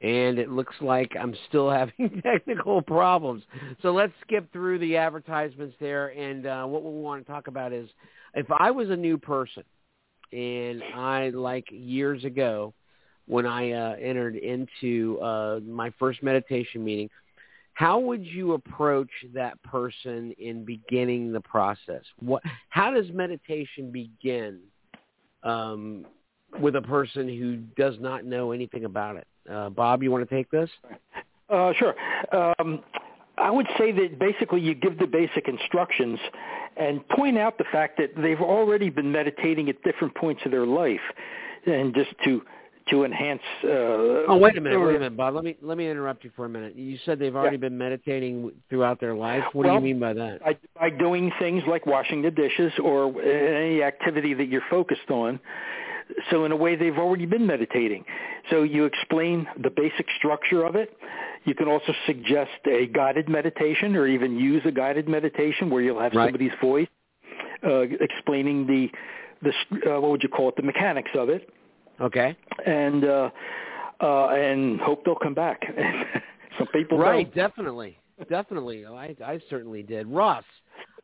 [0.00, 3.42] And it looks like I'm still having technical problems.
[3.82, 6.08] So let's skip through the advertisements there.
[6.08, 7.88] And uh, what we want to talk about is
[8.34, 9.64] if I was a new person
[10.32, 12.74] and I, like years ago,
[13.26, 17.08] when I uh, entered into uh, my first meditation meeting,
[17.74, 22.02] how would you approach that person in beginning the process?
[22.20, 24.60] What, how does meditation begin
[25.42, 26.06] um,
[26.60, 29.26] with a person who does not know anything about it?
[29.50, 30.70] Uh, Bob, you want to take this?
[31.50, 31.94] Uh, sure.
[32.32, 32.82] Um,
[33.36, 36.18] I would say that basically you give the basic instructions
[36.76, 40.66] and point out the fact that they've already been meditating at different points of their
[40.66, 41.00] life,
[41.66, 42.42] and just to
[42.90, 43.40] to enhance.
[43.62, 43.68] Uh,
[44.28, 45.34] oh, wait a minute, wait a minute, Bob.
[45.34, 46.76] Let me let me interrupt you for a minute.
[46.76, 47.68] You said they've already yeah.
[47.68, 49.42] been meditating throughout their life.
[49.52, 50.40] What well, do you mean by that?
[50.40, 55.40] By, by doing things like washing the dishes or any activity that you're focused on.
[56.30, 58.04] So in a way, they've already been meditating.
[58.50, 60.94] So you explain the basic structure of it.
[61.44, 66.00] You can also suggest a guided meditation or even use a guided meditation where you'll
[66.00, 66.26] have right.
[66.26, 66.88] somebody's voice
[67.66, 68.88] uh, explaining the,
[69.42, 71.48] the uh, what would you call it, the mechanics of it
[72.00, 72.36] Okay.
[72.66, 73.30] And uh,
[74.00, 75.62] uh, and hope they'll come back.
[76.58, 77.34] Some people right, don't.
[77.34, 78.84] definitely, definitely.
[78.86, 80.06] Oh, I I certainly did.
[80.06, 80.44] Ross.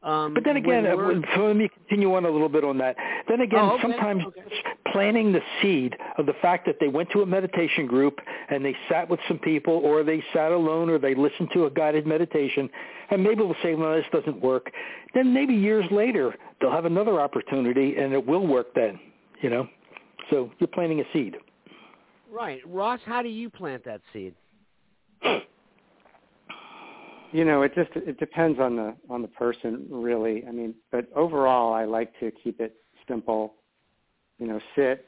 [0.03, 0.97] Um, but then again, uh,
[1.35, 2.97] so let me continue on a little bit on that.
[3.29, 4.43] Then again, oh, okay, sometimes okay.
[4.91, 8.75] planting the seed of the fact that they went to a meditation group and they
[8.89, 12.71] sat with some people, or they sat alone, or they listened to a guided meditation,
[13.11, 14.73] and maybe they'll say, "Well, this doesn't work."
[15.13, 18.99] Then maybe years later, they'll have another opportunity, and it will work then.
[19.43, 19.69] You know.
[20.31, 21.37] So you're planting a seed.
[22.31, 22.61] Right.
[22.65, 24.35] Ross, how do you plant that seed?
[27.33, 30.45] You know, it just it depends on the on the person really.
[30.49, 32.75] I mean, but overall I like to keep it
[33.07, 33.55] simple.
[34.41, 35.07] You know, sit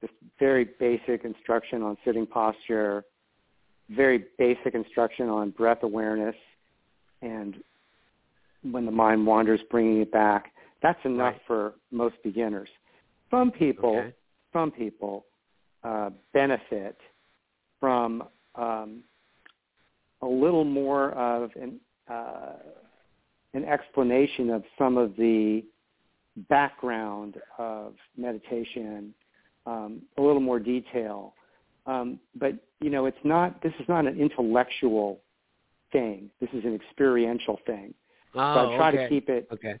[0.00, 3.04] just very basic instruction on sitting posture,
[3.90, 6.34] very basic instruction on breath awareness
[7.20, 7.56] and
[8.62, 10.54] when the mind wanders bringing it back.
[10.82, 11.40] That's enough right.
[11.46, 12.70] for most beginners.
[13.30, 14.14] Some people okay
[14.52, 15.26] some people
[15.84, 16.96] uh, benefit
[17.80, 19.02] from um,
[20.22, 22.54] a little more of an, uh,
[23.54, 25.64] an explanation of some of the
[26.48, 29.12] background of meditation,
[29.66, 31.34] um, a little more detail.
[31.86, 33.60] Um, but you know, it's not.
[33.62, 35.20] This is not an intellectual
[35.90, 36.30] thing.
[36.40, 37.92] This is an experiential thing.
[38.34, 38.96] Oh, so I try okay.
[38.98, 39.74] to keep it okay.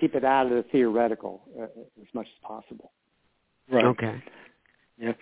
[0.00, 1.64] keep it out of the theoretical uh,
[2.00, 2.92] as much as possible.
[3.70, 3.84] Right.
[3.84, 4.22] Okay.
[4.98, 5.12] Yeah.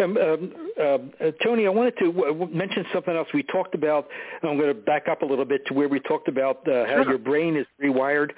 [0.00, 3.28] Um, um, uh, Tony, I wanted to w- mention something else.
[3.32, 4.08] We talked about,
[4.42, 7.02] I'm going to back up a little bit to where we talked about uh, how
[7.02, 7.10] sure.
[7.10, 8.32] your brain is rewired.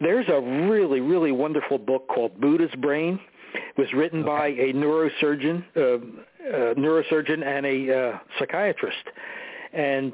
[0.00, 3.18] There's a really, really wonderful book called Buddha's Brain.
[3.54, 4.28] It was written okay.
[4.28, 9.04] by a neurosurgeon, uh, uh, neurosurgeon and a uh, psychiatrist.
[9.72, 10.12] And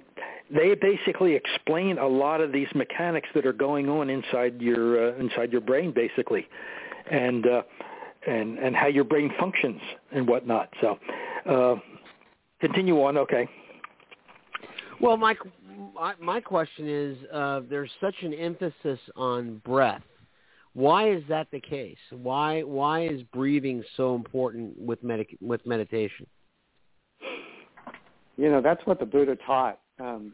[0.54, 5.18] they basically explain a lot of these mechanics that are going on inside your uh,
[5.18, 6.46] inside your brain, basically.
[7.10, 7.62] And uh,
[8.26, 9.80] and and how your brain functions
[10.12, 10.68] and whatnot.
[10.80, 10.98] So,
[11.48, 11.76] uh,
[12.60, 13.16] continue on.
[13.18, 13.48] Okay.
[15.00, 15.34] Well, my
[15.94, 20.02] my, my question is, uh, there's such an emphasis on breath.
[20.74, 21.98] Why is that the case?
[22.10, 26.26] Why why is breathing so important with medic with meditation?
[28.36, 29.80] You know, that's what the Buddha taught.
[30.00, 30.32] Um,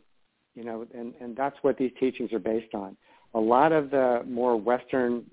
[0.55, 2.97] you know, and and that's what these teachings are based on.
[3.35, 5.25] A lot of the more Western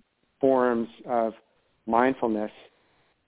[0.41, 1.33] forms of
[1.87, 2.51] mindfulness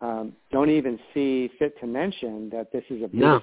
[0.02, 3.42] um, don't even see fit to mention that this is a no.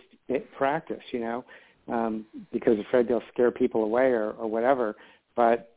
[0.56, 1.02] practice.
[1.12, 1.44] You know,
[1.92, 4.96] um, because afraid they'll scare people away or, or whatever.
[5.34, 5.72] But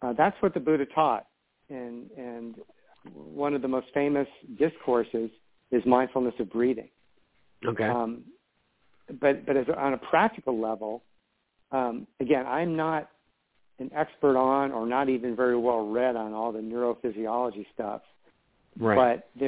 [0.00, 1.26] uh, that's what the Buddha taught,
[1.68, 2.54] and and
[3.14, 4.28] one of the most famous
[4.58, 5.30] discourses
[5.70, 6.88] is mindfulness of breathing.
[7.66, 7.84] Okay.
[7.84, 8.22] Um,
[9.20, 11.02] but but as on a practical level,
[11.72, 13.10] um, again, I'm not
[13.78, 18.00] an expert on or not even very well read on all the neurophysiology stuff.
[18.78, 19.22] Right.
[19.34, 19.40] But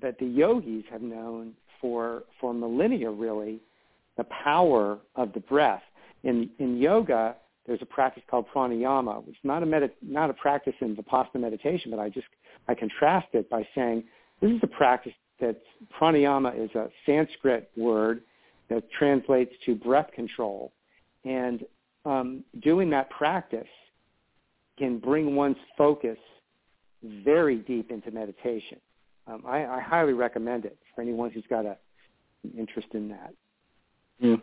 [0.00, 3.60] that the yogis have known for for millennia really
[4.16, 5.82] the power of the breath.
[6.22, 7.36] In in yoga,
[7.66, 11.40] there's a practice called pranayama, which is not a med- not a practice in vipassana
[11.40, 12.26] meditation, but I just
[12.68, 14.04] I contrast it by saying
[14.40, 15.60] this is a practice that
[15.98, 18.22] pranayama is a Sanskrit word
[18.68, 20.72] that translates to breath control,
[21.24, 21.64] and
[22.04, 23.66] um, doing that practice
[24.78, 26.18] can bring one's focus
[27.02, 28.78] very deep into meditation.
[29.26, 31.76] Um, I, I highly recommend it for anyone who's got a,
[32.44, 33.34] an interest in that.
[34.18, 34.36] Yeah.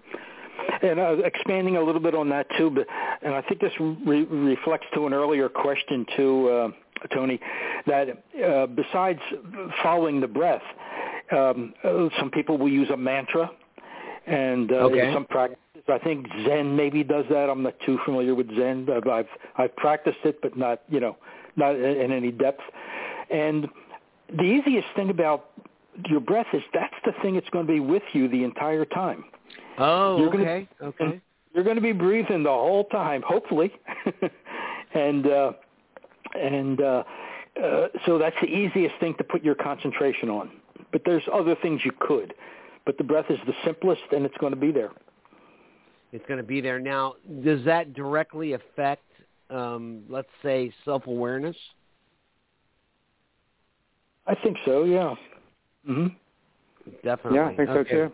[0.82, 2.86] And uh, expanding a little bit on that too, but
[3.22, 7.39] and I think this re- reflects to an earlier question too, uh, Tony,
[7.88, 8.10] that
[8.43, 9.19] uh, besides
[9.82, 10.62] following the breath,
[11.32, 13.50] um, uh, some people will use a mantra,
[14.28, 15.13] and uh, okay.
[15.13, 15.60] some practices.
[15.88, 17.50] I think Zen maybe does that.
[17.50, 18.88] I'm not too familiar with Zen.
[19.10, 21.17] I've, I've practiced it, but not you know
[21.55, 22.62] not in any depth.
[23.29, 23.67] And
[24.35, 25.51] the easiest thing about
[26.07, 29.25] your breath is that's the thing that's going to be with you the entire time.
[29.77, 31.21] Oh, you're okay, gonna, okay.
[31.53, 33.71] You're going to be breathing the whole time, hopefully,
[34.93, 35.53] and uh,
[36.35, 37.03] and uh,
[37.63, 40.51] uh, so that's the easiest thing to put your concentration on.
[40.91, 42.33] But there's other things you could,
[42.85, 44.91] but the breath is the simplest, and it's going to be there.
[46.12, 47.15] It's going to be there now.
[47.43, 49.03] Does that directly affect,
[49.49, 51.55] um, let's say, self-awareness?
[54.27, 54.83] I think so.
[54.83, 55.15] Yeah.
[55.85, 56.07] hmm
[57.03, 57.38] Definitely.
[57.38, 57.89] Yeah, I think okay.
[57.89, 58.13] so too.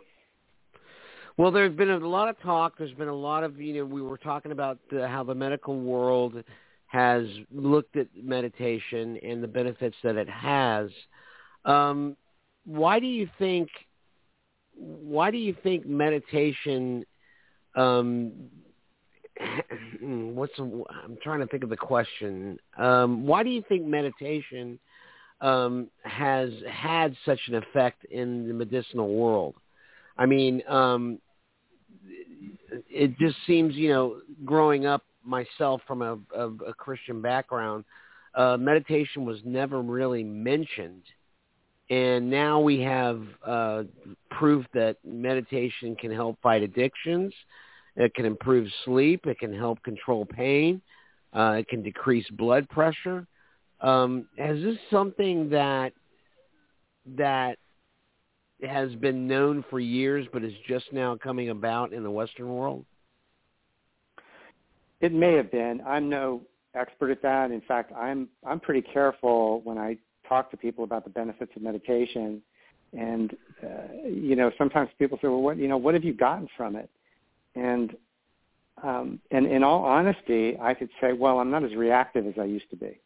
[1.38, 2.78] Well, there's been a lot of talk.
[2.78, 5.78] There's been a lot of, you know, we were talking about the, how the medical
[5.78, 6.42] world
[6.88, 10.90] has looked at meditation and the benefits that it has.
[11.66, 12.16] Um,
[12.66, 13.70] why do you think?
[14.74, 17.06] Why do you think meditation?
[17.76, 18.32] Um,
[20.02, 22.58] what's I'm trying to think of the question.
[22.78, 24.80] Um, why do you think meditation
[25.42, 29.56] um, has had such an effect in the medicinal world?
[30.18, 31.20] I mean, um,
[32.90, 37.84] it just seems, you know, growing up myself from a, a, a Christian background,
[38.36, 41.04] uh, meditation was never really mentioned.
[41.90, 43.84] And now we have uh,
[44.32, 47.34] proof that meditation can help fight addictions.
[47.96, 49.26] It can improve sleep.
[49.26, 50.82] It can help control pain.
[51.34, 53.26] Uh, it can decrease blood pressure.
[53.82, 55.94] Um, is this something that
[57.18, 57.58] that
[58.64, 62.86] has been known for years, but is just now coming about in the Western world?
[65.02, 65.82] It may have been.
[65.86, 66.42] I'm no
[66.74, 67.52] expert at that.
[67.52, 71.62] In fact, I'm I'm pretty careful when I talk to people about the benefits of
[71.62, 72.42] meditation.
[72.98, 76.48] And uh, you know, sometimes people say, "Well, what you know, what have you gotten
[76.56, 76.90] from it?"
[77.56, 77.96] And
[78.84, 82.44] um, and in all honesty, I could say, "Well, I'm not as reactive as I
[82.44, 83.00] used to be."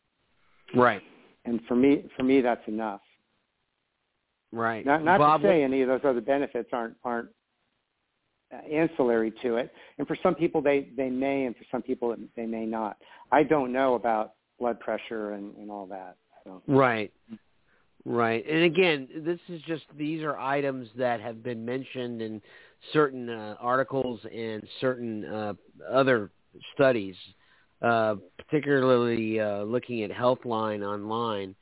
[0.75, 1.01] Right.
[1.45, 3.01] And for me, for me, that's enough.
[4.51, 4.85] Right.
[4.85, 7.29] Not not Bob, to say any of those other benefits aren't aren't
[8.51, 12.15] uh, ancillary to it, and for some people they they may, and for some people
[12.35, 12.97] they may not.
[13.31, 16.17] I don't know about blood pressure and, and all that.
[16.43, 16.62] So.
[16.67, 17.12] Right.
[18.05, 18.45] Right.
[18.49, 22.41] And again, this is just these are items that have been mentioned in
[22.93, 25.53] certain uh, articles and certain uh,
[25.89, 26.31] other
[26.73, 27.15] studies,
[27.81, 31.55] uh, particularly uh, looking at Healthline online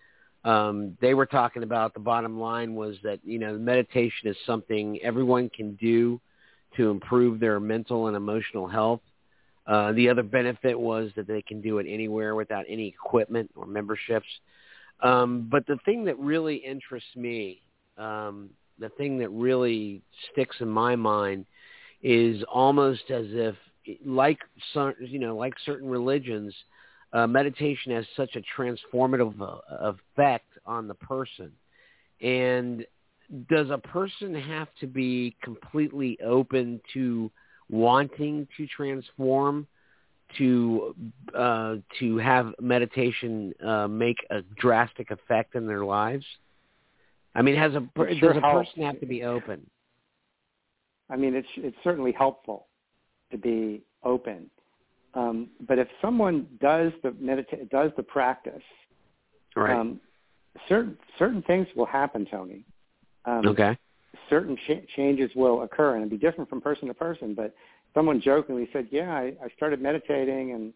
[0.47, 4.97] um, they were talking about the bottom line was that you know meditation is something
[5.03, 6.21] everyone can do
[6.77, 9.01] to improve their mental and emotional health.
[9.65, 13.65] Uh, the other benefit was that they can do it anywhere without any equipment or
[13.65, 14.27] memberships.
[15.01, 17.61] Um, but the thing that really interests me,
[17.97, 18.49] um,
[18.79, 20.01] the thing that really
[20.31, 21.45] sticks in my mind,
[22.01, 23.55] is almost as if,
[24.05, 24.39] like
[24.99, 26.53] you know, like certain religions,
[27.13, 31.51] uh, meditation has such a transformative uh, effect on the person.
[32.21, 32.85] And
[33.49, 37.31] does a person have to be completely open to
[37.69, 39.67] wanting to transform
[40.37, 40.95] to
[41.33, 46.25] uh, to have meditation uh, make a drastic effect in their lives?
[47.37, 48.69] I mean, has a sure does a helps.
[48.69, 49.69] person have to be open?
[51.09, 52.65] I mean, it's it's certainly helpful
[53.31, 54.49] to be open.
[55.13, 58.63] Um, but if someone does the medita- does the practice,
[59.55, 59.77] Right.
[59.77, 60.01] um,
[60.67, 62.65] certain certain things will happen, Tony.
[63.25, 63.77] Um, okay.
[64.29, 67.35] Certain ch- changes will occur, and it'll be different from person to person.
[67.35, 67.53] But
[67.93, 70.73] someone jokingly said, "Yeah, I, I started meditating, and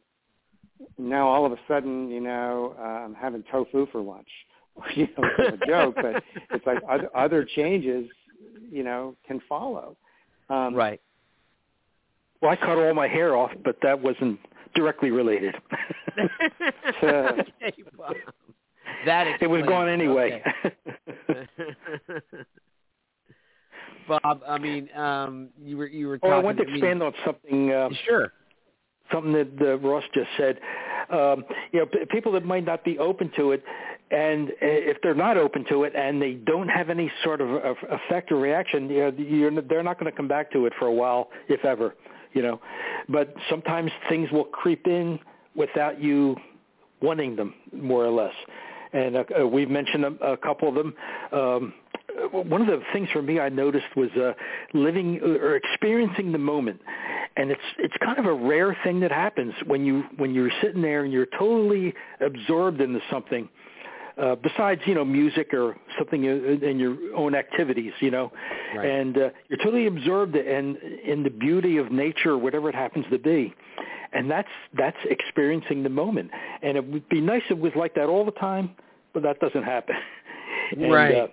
[0.99, 4.29] now all of a sudden, you know, uh, I'm having tofu for lunch."
[4.95, 8.09] you know, it's a joke, but it's like other, other changes,
[8.71, 9.95] you know, can follow.
[10.49, 11.01] Um, Right.
[12.41, 14.39] Well, I cut all my hair off, but that wasn't
[14.73, 15.55] directly related.
[19.05, 20.43] That it was explains gone anyway.
[20.65, 21.45] Okay.
[24.07, 26.29] Bob, I mean, um, you were you were oh.
[26.29, 27.71] I want to me- expand on something.
[27.71, 28.33] Uh, Sure.
[29.11, 30.59] Something that uh, Ross just said.
[31.09, 33.63] Um, you know, p- people that might not be open to it,
[34.11, 37.49] and uh, if they're not open to it and they don't have any sort of
[37.49, 40.73] of effect or reaction, you know, you're, they're not going to come back to it
[40.79, 41.95] for a while, if ever.
[42.33, 42.61] You know,
[43.09, 45.19] but sometimes things will creep in
[45.53, 46.37] without you
[47.01, 48.33] wanting them, more or less.
[48.93, 50.93] And uh, uh, we've mentioned a, a couple of them.
[51.31, 51.73] Um,
[52.31, 54.33] one of the things for me I noticed was uh,
[54.73, 56.81] living or experiencing the moment,
[57.37, 60.81] and it's it's kind of a rare thing that happens when you when you're sitting
[60.81, 63.47] there and you're totally absorbed into something.
[64.21, 68.31] Uh, besides, you know, music or something in in your own activities, you know,
[68.75, 68.85] Right.
[68.87, 73.05] and uh, you're totally absorbed in in the beauty of nature, or whatever it happens
[73.09, 73.53] to be,
[74.11, 76.29] and that's that's experiencing the moment.
[76.61, 78.71] And it would be nice if it was like that all the time,
[79.13, 79.95] but that doesn't happen.
[80.73, 81.15] And, Right.
[81.15, 81.27] Uh,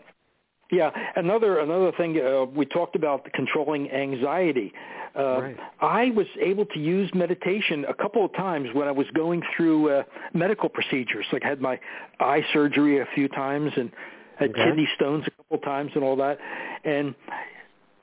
[0.70, 4.72] yeah, another another thing uh, we talked about controlling anxiety.
[5.16, 5.56] Uh, Right.
[5.80, 9.90] I was able to use meditation a couple of times when I was going through
[9.90, 10.02] uh,
[10.34, 11.26] medical procedures.
[11.32, 11.80] Like I had my
[12.20, 13.90] eye surgery a few times and
[14.38, 14.64] had Okay.
[14.64, 16.38] kidney stones a couple of times and all that.
[16.84, 17.14] And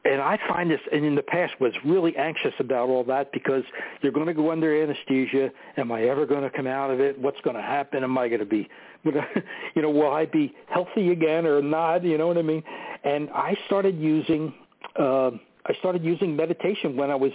[0.06, 3.64] and I find this, and in the past was really anxious about all that because
[4.02, 5.50] you're going to go under anesthesia.
[5.78, 7.20] Am I ever going to come out of it?
[7.20, 8.04] What's going to happen?
[8.04, 8.70] Am I going to be,
[9.04, 12.04] you know, will I be healthy again or not?
[12.04, 12.64] You know what I mean?
[13.04, 14.54] And I started using,
[15.00, 15.32] uh,
[15.66, 17.32] I started using meditation when I was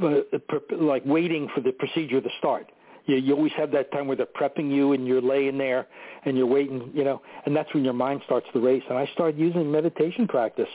[0.00, 0.20] uh,
[0.78, 2.70] like waiting for the procedure to start.
[3.06, 5.88] You, you always have that time where they're prepping you and you're laying there
[6.24, 8.84] and you're waiting, you know, and that's when your mind starts to race.
[8.88, 10.68] And I started using meditation practice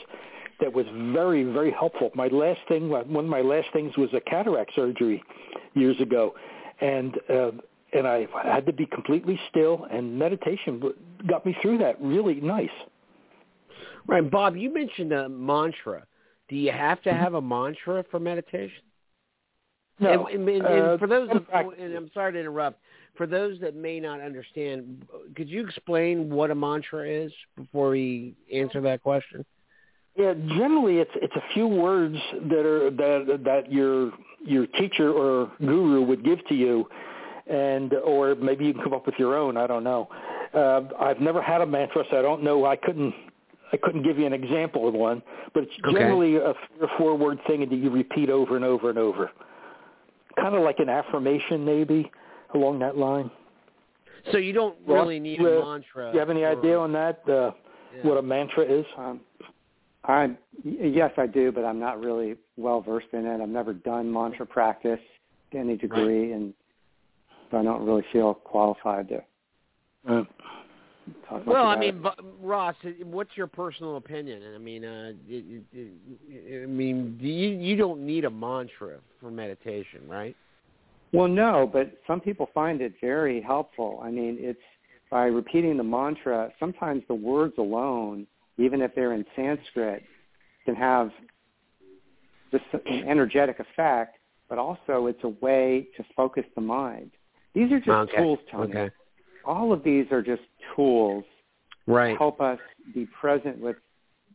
[0.60, 2.12] that was very, very helpful.
[2.16, 5.24] My last thing, one of my last things was a cataract surgery
[5.76, 6.34] years ago,
[6.82, 7.52] and uh,
[7.94, 10.82] and I had to be completely still, and meditation
[11.28, 12.70] got me through that really nice.
[14.08, 14.56] Right, Bob.
[14.56, 16.06] You mentioned a mantra.
[16.50, 18.84] Do you have to have a mantra for meditation?
[20.00, 22.80] No, and, and, and uh, for those, that, and I'm sorry to interrupt.
[23.16, 28.36] For those that may not understand, could you explain what a mantra is before we
[28.54, 29.44] answer that question?
[30.18, 32.18] Yeah, generally it's it's a few words
[32.50, 34.12] that are that that your
[34.44, 36.88] your teacher or guru would give to you,
[37.48, 39.58] and or maybe you can come up with your own.
[39.58, 40.10] I don't know.
[40.54, 42.66] Uh, I've never had a mantra, so I don't know.
[42.66, 43.14] I couldn't
[43.72, 45.22] I couldn't give you an example of one,
[45.54, 46.00] but it's Okay.
[46.00, 49.30] generally a three or four word thing that you repeat over and over and over.
[50.40, 52.10] Kind of like an affirmation, maybe
[52.56, 53.30] along that line.
[54.32, 56.08] So you don't Ross, really need uh, a mantra.
[56.12, 57.22] Do you have any for- idea on that?
[57.28, 57.52] Uh,
[57.96, 58.02] yeah.
[58.04, 58.86] What a mantra is?
[58.98, 59.22] Um,
[60.08, 60.28] I
[60.64, 63.42] y- yes, I do, but I'm not really well versed in it.
[63.42, 65.00] I've never done mantra practice
[65.52, 66.54] to any degree, and
[67.52, 69.24] so I don't really feel qualified to
[70.08, 70.24] Uh,
[71.46, 72.04] Well, I mean, it.
[72.04, 74.42] but, Ross, what's your personal opinion?
[74.56, 75.92] I mean, uh, it, it,
[76.30, 80.36] it, I mean, do you you don't need a mantra for meditation, right?
[81.14, 84.02] Well, no, but some people find it very helpful.
[84.04, 84.60] I mean, it's
[85.10, 86.52] by repeating the mantra.
[86.60, 88.28] Sometimes the words alone,
[88.58, 90.04] even if they're in Sanskrit,
[90.66, 91.12] can have
[92.52, 94.18] just an energetic effect.
[94.50, 97.12] But also, it's a way to focus the mind.
[97.54, 98.18] These are just okay.
[98.18, 98.70] tools, Tony.
[98.70, 98.90] Okay.
[99.44, 100.44] All of these are just
[100.76, 101.26] tools
[101.88, 102.12] Right.
[102.12, 102.60] to help us
[102.94, 103.78] be present with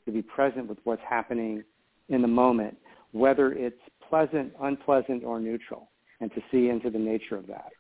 [0.07, 1.63] to be present with what's happening
[2.09, 2.77] in the moment,
[3.13, 7.71] whether it's pleasant, unpleasant, or neutral, and to see into the nature of that.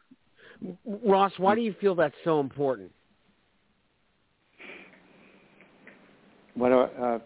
[1.04, 2.92] Ross, why do you feel that's so important?
[6.54, 6.72] What?
[6.72, 7.18] Uh,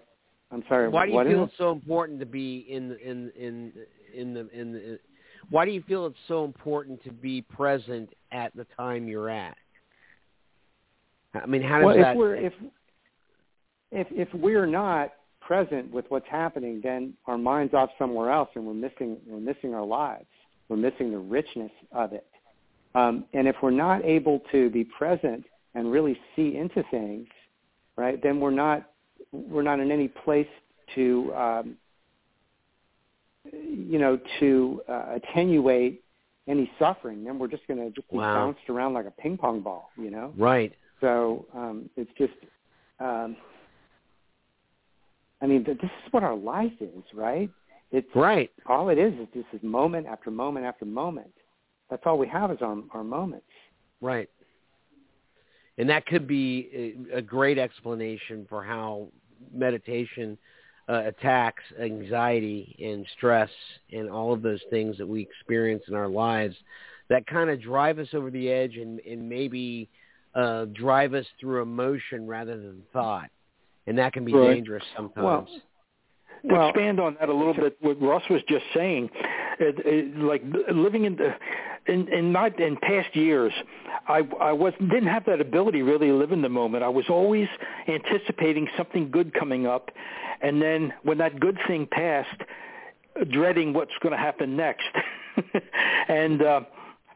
[0.50, 0.88] I'm sorry.
[0.88, 1.44] Why do you feel it?
[1.46, 3.72] it's so important to be in the- in in
[4.14, 5.00] in the in the?
[5.50, 9.56] Why do you feel it's so important to be present at the time you're at?
[11.34, 12.12] I mean, how does well, that?
[12.12, 12.52] if we're if
[13.90, 18.66] if if we're not present with what's happening, then our mind's off somewhere else, and
[18.66, 20.26] we're missing we're missing our lives.
[20.68, 22.26] We're missing the richness of it.
[22.94, 27.28] Um, and if we're not able to be present and really see into things,
[27.96, 28.90] right, then we're not
[29.48, 30.48] we're not in any place
[30.94, 31.76] to um,
[33.52, 36.02] you know to uh, attenuate
[36.48, 37.24] any suffering.
[37.24, 38.34] Then we're just going to just be Wow.
[38.34, 40.32] bounced around like a ping pong ball, you know.
[40.36, 40.72] Right.
[41.00, 42.32] So um, it's just,
[43.00, 43.36] um,
[45.42, 47.50] I mean, th- this is what our life is, right?
[47.92, 48.50] It's Right.
[48.66, 51.32] all it is is this is moment after moment after moment.
[51.90, 53.46] That's all we have is our our moments.
[54.00, 54.28] Right.
[55.78, 59.08] And that could be a, a great explanation for how
[59.52, 60.36] meditation
[60.88, 63.50] uh, attacks anxiety and stress
[63.92, 66.54] and all of those things that we experience in our lives
[67.08, 69.88] that kind of drive us over the edge and, and maybe
[70.34, 73.30] uh, drive us through emotion rather than thought.
[73.86, 74.54] And that can be Right.
[74.54, 75.24] dangerous sometimes.
[75.24, 75.48] Well,
[76.46, 79.10] Well- expand on that a little bit, what Ross was just saying,
[79.58, 80.42] it, it, like
[80.72, 81.34] living in the
[81.88, 83.52] in, in not in past years,
[84.08, 86.82] I I was didn't have that ability really to live in the moment.
[86.82, 87.48] I was always
[87.88, 89.90] anticipating something good coming up,
[90.42, 92.42] and then when that good thing passed,
[93.30, 94.88] dreading what's going to happen next,
[96.08, 96.60] and uh,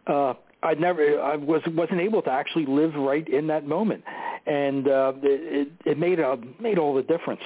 [0.07, 4.05] uh, I never I was wasn't able to actually live right in that moment,
[4.47, 7.43] and uh, it it made a made all the difference.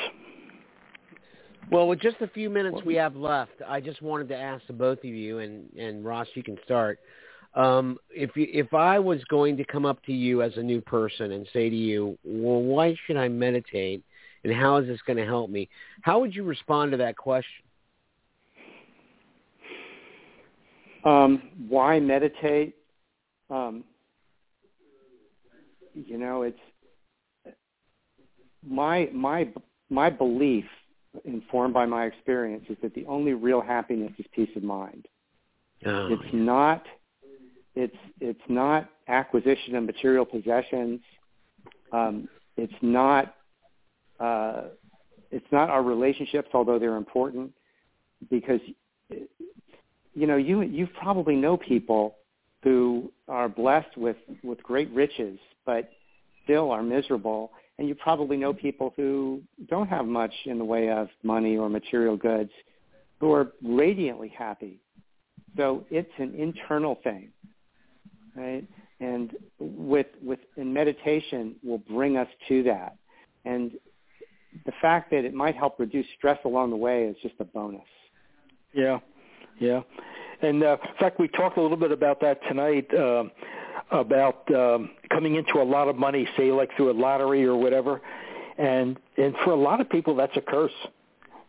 [1.70, 4.72] Well, with just a few minutes we have left, I just wanted to ask the
[4.72, 7.00] both of you, and, and Ross, you can start.
[7.54, 10.80] Um, if you, if I was going to come up to you as a new
[10.80, 14.02] person and say to you, "Well, why should I meditate,
[14.42, 15.68] and how is this going to help me?"
[16.02, 17.64] How would you respond to that question?
[21.04, 22.74] Um, why meditate?
[23.50, 23.84] Um,
[25.94, 26.58] you know, it's
[28.66, 29.48] my my
[29.90, 30.64] my belief,
[31.24, 35.06] informed by my experience, is that the only real happiness is peace of mind.
[35.86, 36.84] Oh, it's not
[37.74, 41.00] it's it's not acquisition of material possessions.
[41.92, 43.34] Um, it's not
[44.20, 44.64] uh,
[45.30, 47.52] it's not our relationships, although they're important,
[48.30, 48.60] because
[49.10, 52.16] you know you you probably know people
[52.62, 55.90] who are blessed with with great riches, but
[56.44, 60.90] still are miserable, and you probably know people who don't have much in the way
[60.90, 62.50] of money or material goods,
[63.20, 64.80] who are radiantly happy.
[65.56, 67.30] So it's an internal thing,
[68.36, 68.64] right?
[69.00, 72.96] And with with in meditation will bring us to that,
[73.44, 73.72] and
[74.66, 77.82] the fact that it might help reduce stress along the way is just a bonus.
[78.72, 78.98] Yeah,
[79.60, 79.80] yeah.
[80.42, 83.24] And uh, in fact, we talked a little bit about that tonight uh,
[83.90, 88.00] about um, coming into a lot of money, say like through a lottery or whatever.
[88.58, 90.72] And and for a lot of people, that's a curse.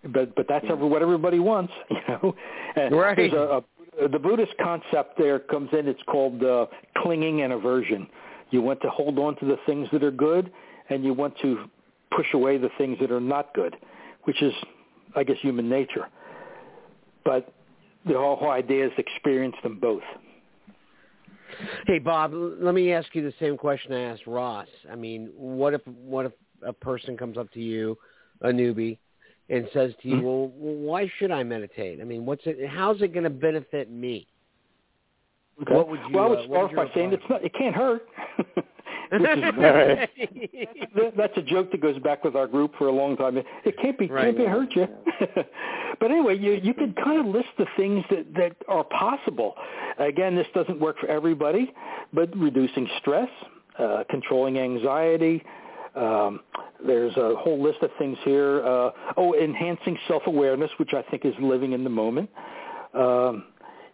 [0.04, 2.36] But but that's ever what everybody wants, you know.
[2.76, 3.16] And Right.
[3.16, 5.88] There's a, a the Buddhist concept there comes in.
[5.88, 6.66] It's called uh,
[6.98, 8.08] clinging and aversion.
[8.52, 10.52] You want to hold on to the things that are good,
[10.90, 11.66] and you want to
[12.16, 13.76] push away the things that are not good,
[14.24, 14.54] which is,
[15.16, 16.08] I guess, human nature.
[17.24, 17.54] But
[18.06, 20.04] the whole, whole idea is experience them both.
[21.88, 24.68] Hey, Bob, let me ask you the same question I asked Ross.
[24.92, 26.32] I mean, what if what if
[26.66, 27.98] a person comes up to you,
[28.42, 28.98] a newbie,
[29.50, 30.24] and says to you, Mhm.
[30.24, 32.02] "Well, why should I meditate?
[32.02, 32.66] I mean, what's it?
[32.68, 34.28] How's it going to benefit me?"
[35.62, 35.74] Okay.
[35.74, 38.08] What would you, well, I would uh, start by saying it's not, it can't hurt.
[40.96, 43.38] That- that's a joke that goes back with our group for a long time.
[43.38, 44.26] It, it can't be Right.
[44.26, 44.88] can't be hurt you.
[46.00, 49.56] but anyway, you you can kind of list the things that that are possible.
[50.00, 51.74] Again, this doesn't work for everybody,
[52.14, 53.30] but reducing stress,
[53.80, 55.44] uh, controlling anxiety.
[55.96, 56.42] Um,
[56.86, 58.66] there's a whole list of things here.
[58.66, 62.30] Uh, oh, enhancing self-awareness, which I think is living in the moment.
[62.94, 63.46] Um,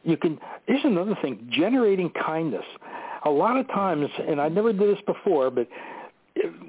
[0.03, 0.39] you can.
[0.65, 2.65] Here's another thing: generating kindness.
[3.23, 5.67] A lot of times, and I never did this before, but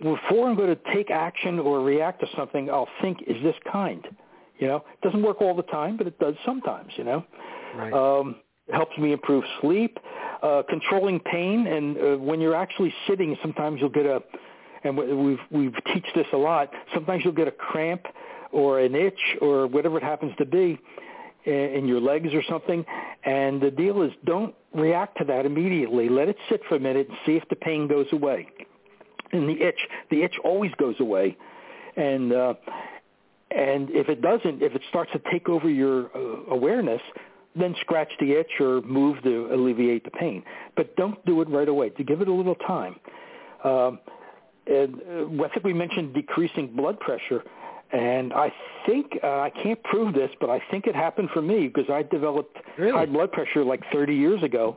[0.03, 4.07] before I'm going to take action or react to something, I'll think, "Is this kind?"
[4.59, 6.93] You know, it doesn't work all the time, but it does sometimes.
[6.97, 7.25] You know,
[7.75, 7.93] Right.
[7.93, 8.37] um,
[8.69, 9.99] it helps me improve sleep,
[10.43, 14.23] uh, controlling pain, and uh, when you're actually sitting, sometimes you'll get a,
[14.85, 16.73] and we- we've we've teach this a lot.
[16.93, 18.07] Sometimes you'll get a cramp
[18.51, 20.79] or an itch or whatever it happens to be
[21.45, 22.85] in your legs or something.
[23.25, 26.09] And the deal is, don't react to that immediately.
[26.09, 28.49] Let it sit for a minute and see if the pain goes away.
[29.33, 29.79] And the itch,
[30.11, 31.37] the itch always goes away.
[31.97, 32.55] And uh,
[33.51, 37.03] and if it doesn't, if it starts to take over your uh, awareness,
[37.55, 40.43] then scratch the itch or move to alleviate the pain.
[40.77, 41.91] But don't do it right away.
[41.91, 42.97] To give it a little time.
[43.65, 44.01] Um,
[44.67, 45.01] and
[45.41, 47.43] uh, I think we mentioned decreasing blood pressure,
[47.93, 48.51] And I
[48.87, 52.03] think uh, I can't prove this, but I think it happened for me because I
[52.03, 52.93] developed really?
[52.93, 54.77] high blood pressure like 30 years ago,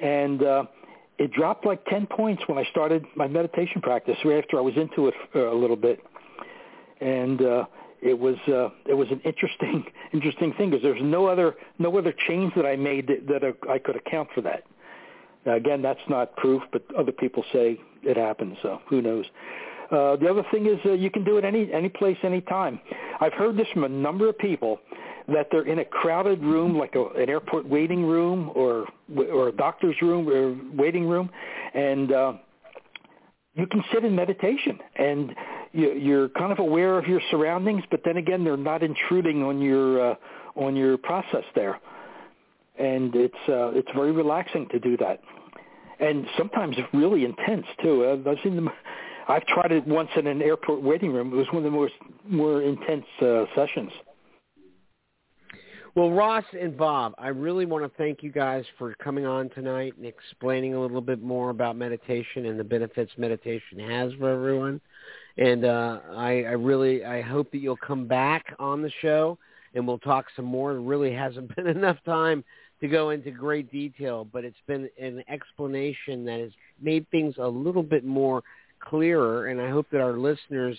[0.00, 0.64] and uh,
[1.18, 4.16] it dropped like 10 points when I started my meditation practice.
[4.24, 6.00] Right after I was into it uh, a little bit,
[7.00, 7.64] and uh,
[8.00, 12.14] it was uh, it was an interesting interesting thing because there's no other no other
[12.28, 14.62] change that I made that, that I could account for that.
[15.44, 19.24] Now, again, that's not proof, but other people say it happened, so who knows?
[19.90, 22.80] Uh, the other thing is uh, you can do it any any place, any time.
[23.20, 24.80] I've heard this from a number of people
[25.28, 29.52] that they're in a crowded room, like a, an airport waiting room or or a
[29.52, 31.30] doctor's room or waiting room,
[31.74, 32.32] and uh,
[33.54, 35.34] you can sit in meditation and
[35.72, 39.60] you, you're kind of aware of your surroundings, but then again, they're not intruding on
[39.60, 40.14] your uh,
[40.56, 41.78] on your process there,
[42.78, 45.20] and it's uh, it's very relaxing to do that,
[46.00, 48.24] and sometimes really intense too.
[48.26, 48.70] I've seen them.
[49.28, 51.32] I've tried it once in an airport waiting room.
[51.32, 51.94] It was one of the most
[52.28, 53.90] more intense uh, sessions.
[55.96, 59.94] Well, Ross and Bob, I really want to thank you guys for coming on tonight
[59.96, 64.80] and explaining a little bit more about meditation and the benefits meditation has for everyone.
[65.38, 69.38] And uh, I, I really, I hope that you'll come back on the show
[69.74, 70.72] and we'll talk some more.
[70.72, 72.44] It really hasn't been enough time
[72.82, 77.48] to go into great detail, but it's been an explanation that has made things a
[77.48, 78.42] little bit more
[78.88, 80.78] clearer, and I hope that our listeners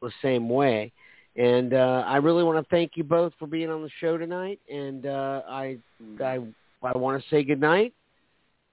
[0.00, 0.92] the same way.
[1.36, 4.60] And uh, I really want to thank you both for being on the show tonight.
[4.70, 5.78] And uh, I,
[6.20, 6.40] I,
[6.82, 7.94] I want to say good night.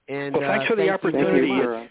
[0.08, 1.48] And well, thanks uh, for the thank opportunity.
[1.48, 1.90] For, it's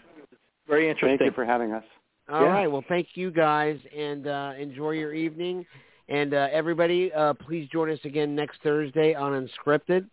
[0.68, 1.18] very interesting.
[1.18, 1.84] Thank you for having us.
[2.30, 2.48] All yeah.
[2.48, 2.66] right.
[2.70, 5.66] Well, thank you guys, and uh, enjoy your evening.
[6.08, 10.06] And uh, everybody, uh, please join us again next Thursday on Unscripted.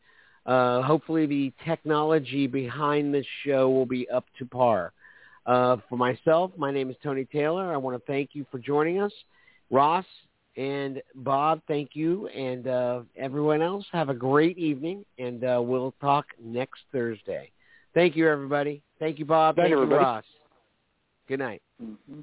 [0.46, 4.94] Uh, hopefully, the technology behind this show will be up to par.
[5.48, 7.74] Uh, for myself, my name is Tony Taylor.
[7.74, 9.14] I want to thank you for joining us.
[9.72, 10.06] Ross
[10.58, 12.28] and Bob, thank you.
[12.28, 17.52] And uh, everyone else, have a great evening, and uh, we'll talk next Thursday.
[17.94, 18.82] Thank you, everybody.
[19.00, 19.56] Thank you, Bob.
[19.56, 20.04] Thank thank you, everybody.
[20.04, 20.24] Ross.
[21.28, 21.62] Good night.
[21.82, 22.20] Mm-hmm.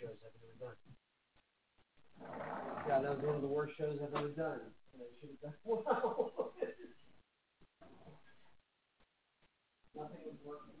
[0.00, 0.78] shows I've ever done.
[2.88, 4.60] Yeah, that was one of the worst shows I've ever done.
[4.94, 6.50] And I should have done wow.
[9.96, 10.80] Nothing was working.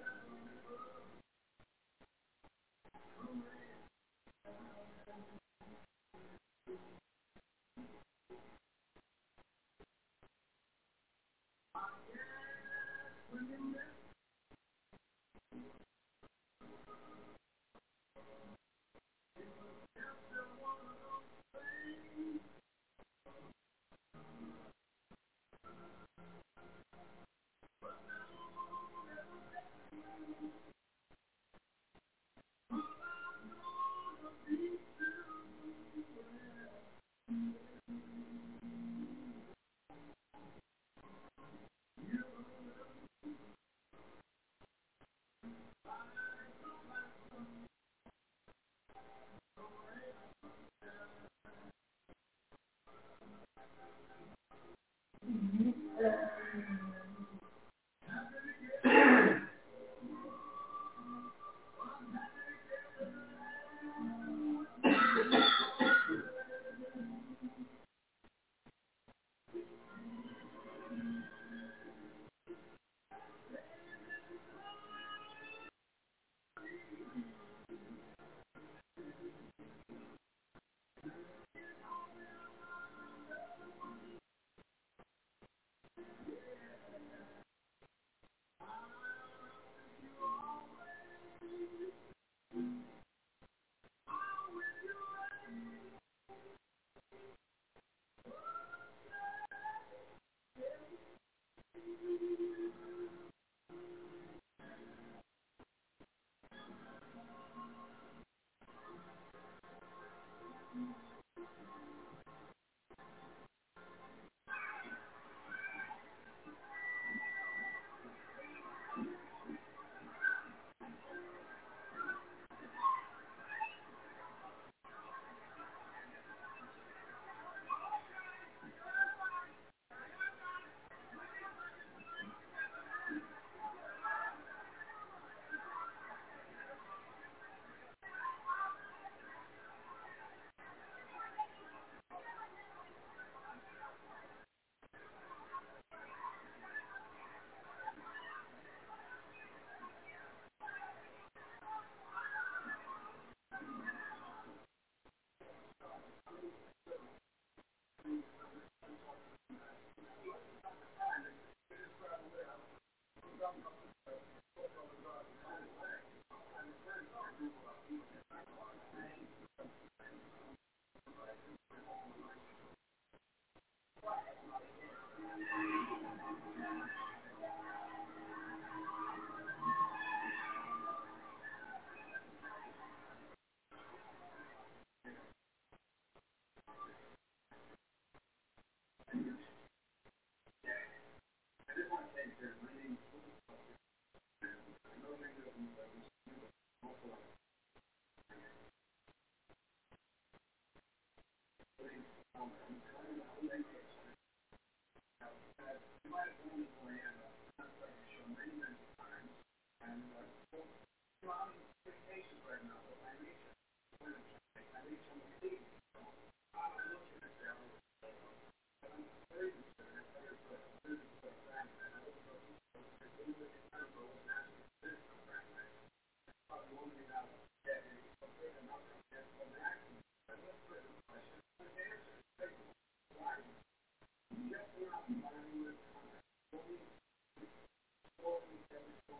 [55.29, 55.60] Mm-hmm.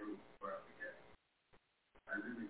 [0.00, 0.18] Thank
[2.40, 2.49] you.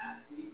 [0.00, 0.48] capacity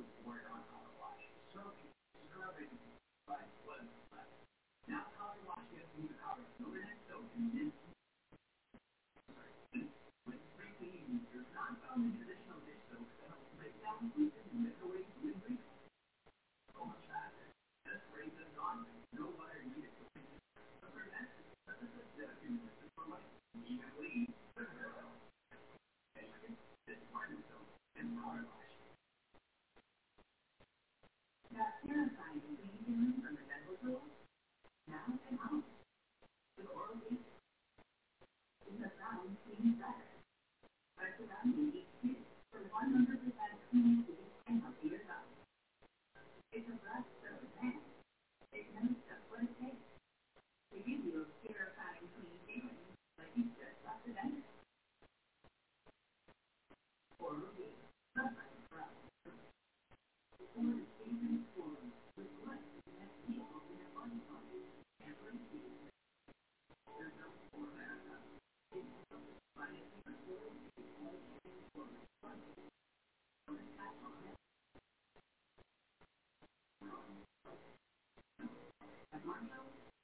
[43.76, 44.15] Mm-hmm.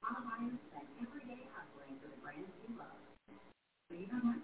[0.03, 2.99] online, that everyday hustling for the brands you love.
[3.87, 4.43] So you don't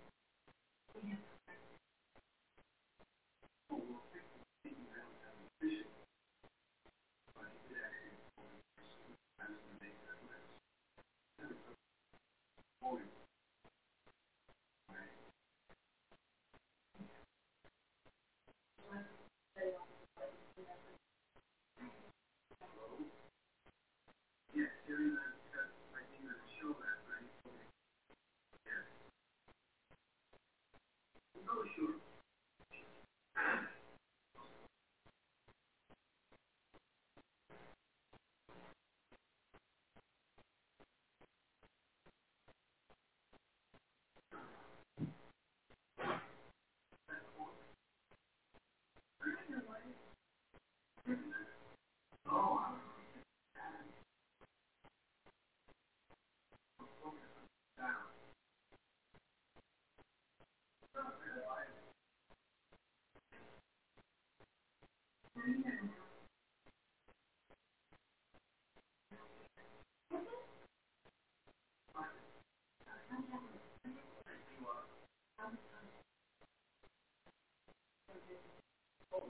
[79.13, 79.23] I'm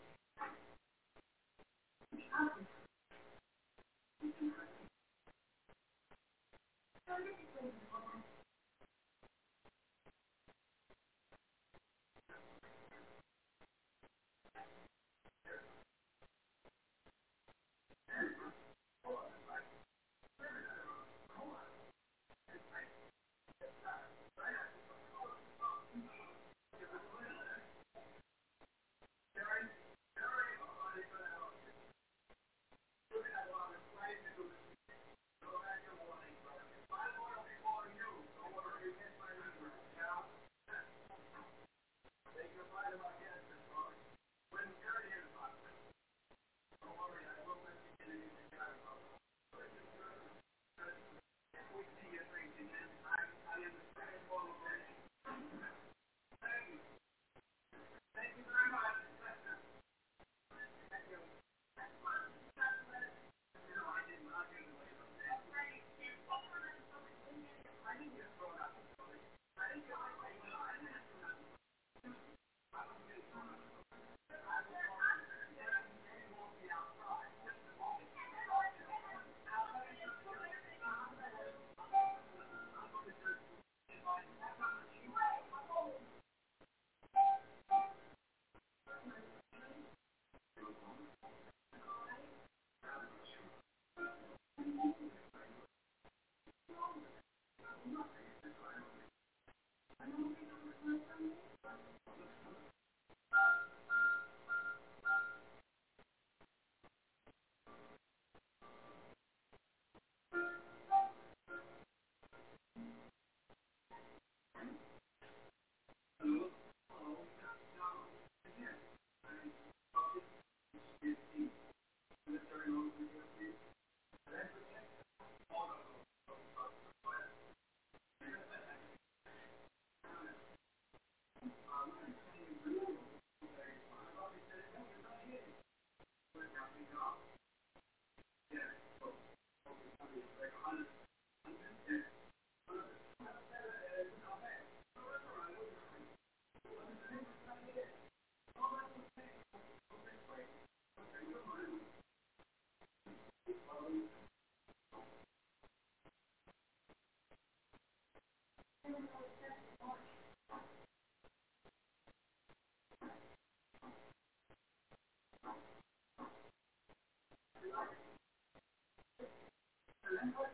[170.21, 170.47] Anyway,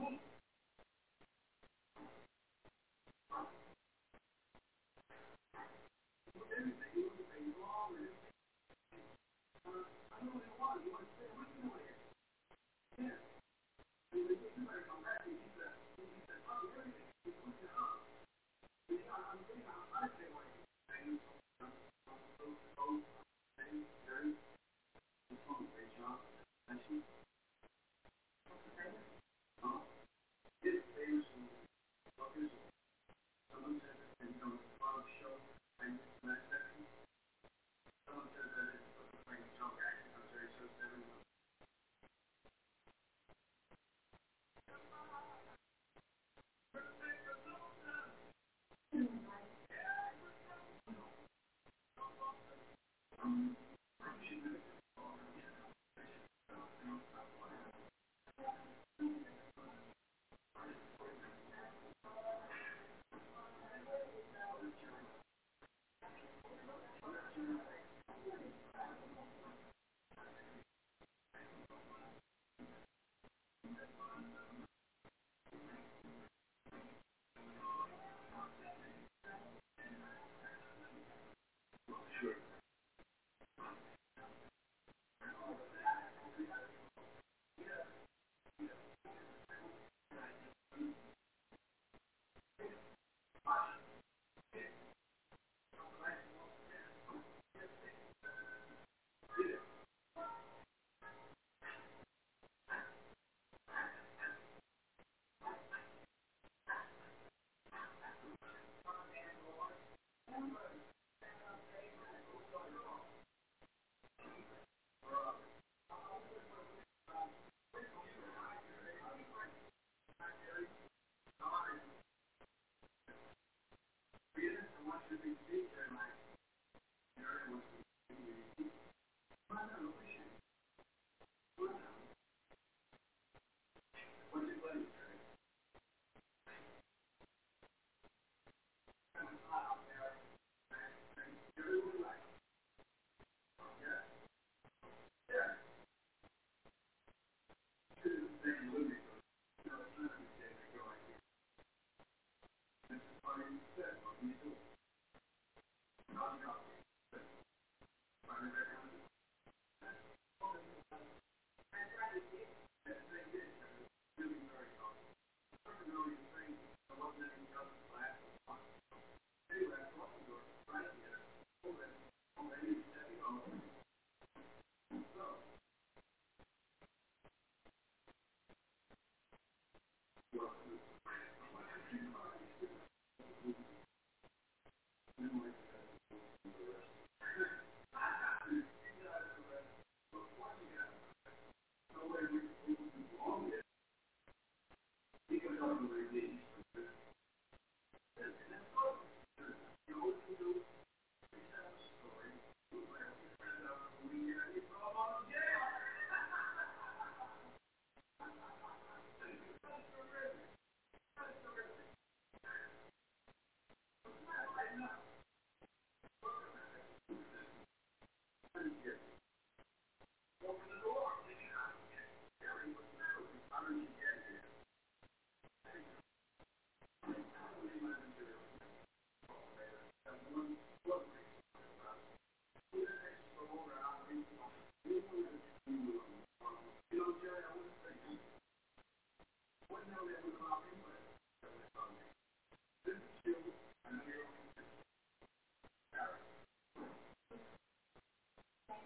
[0.00, 0.27] I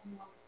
[0.05, 0.42] I'm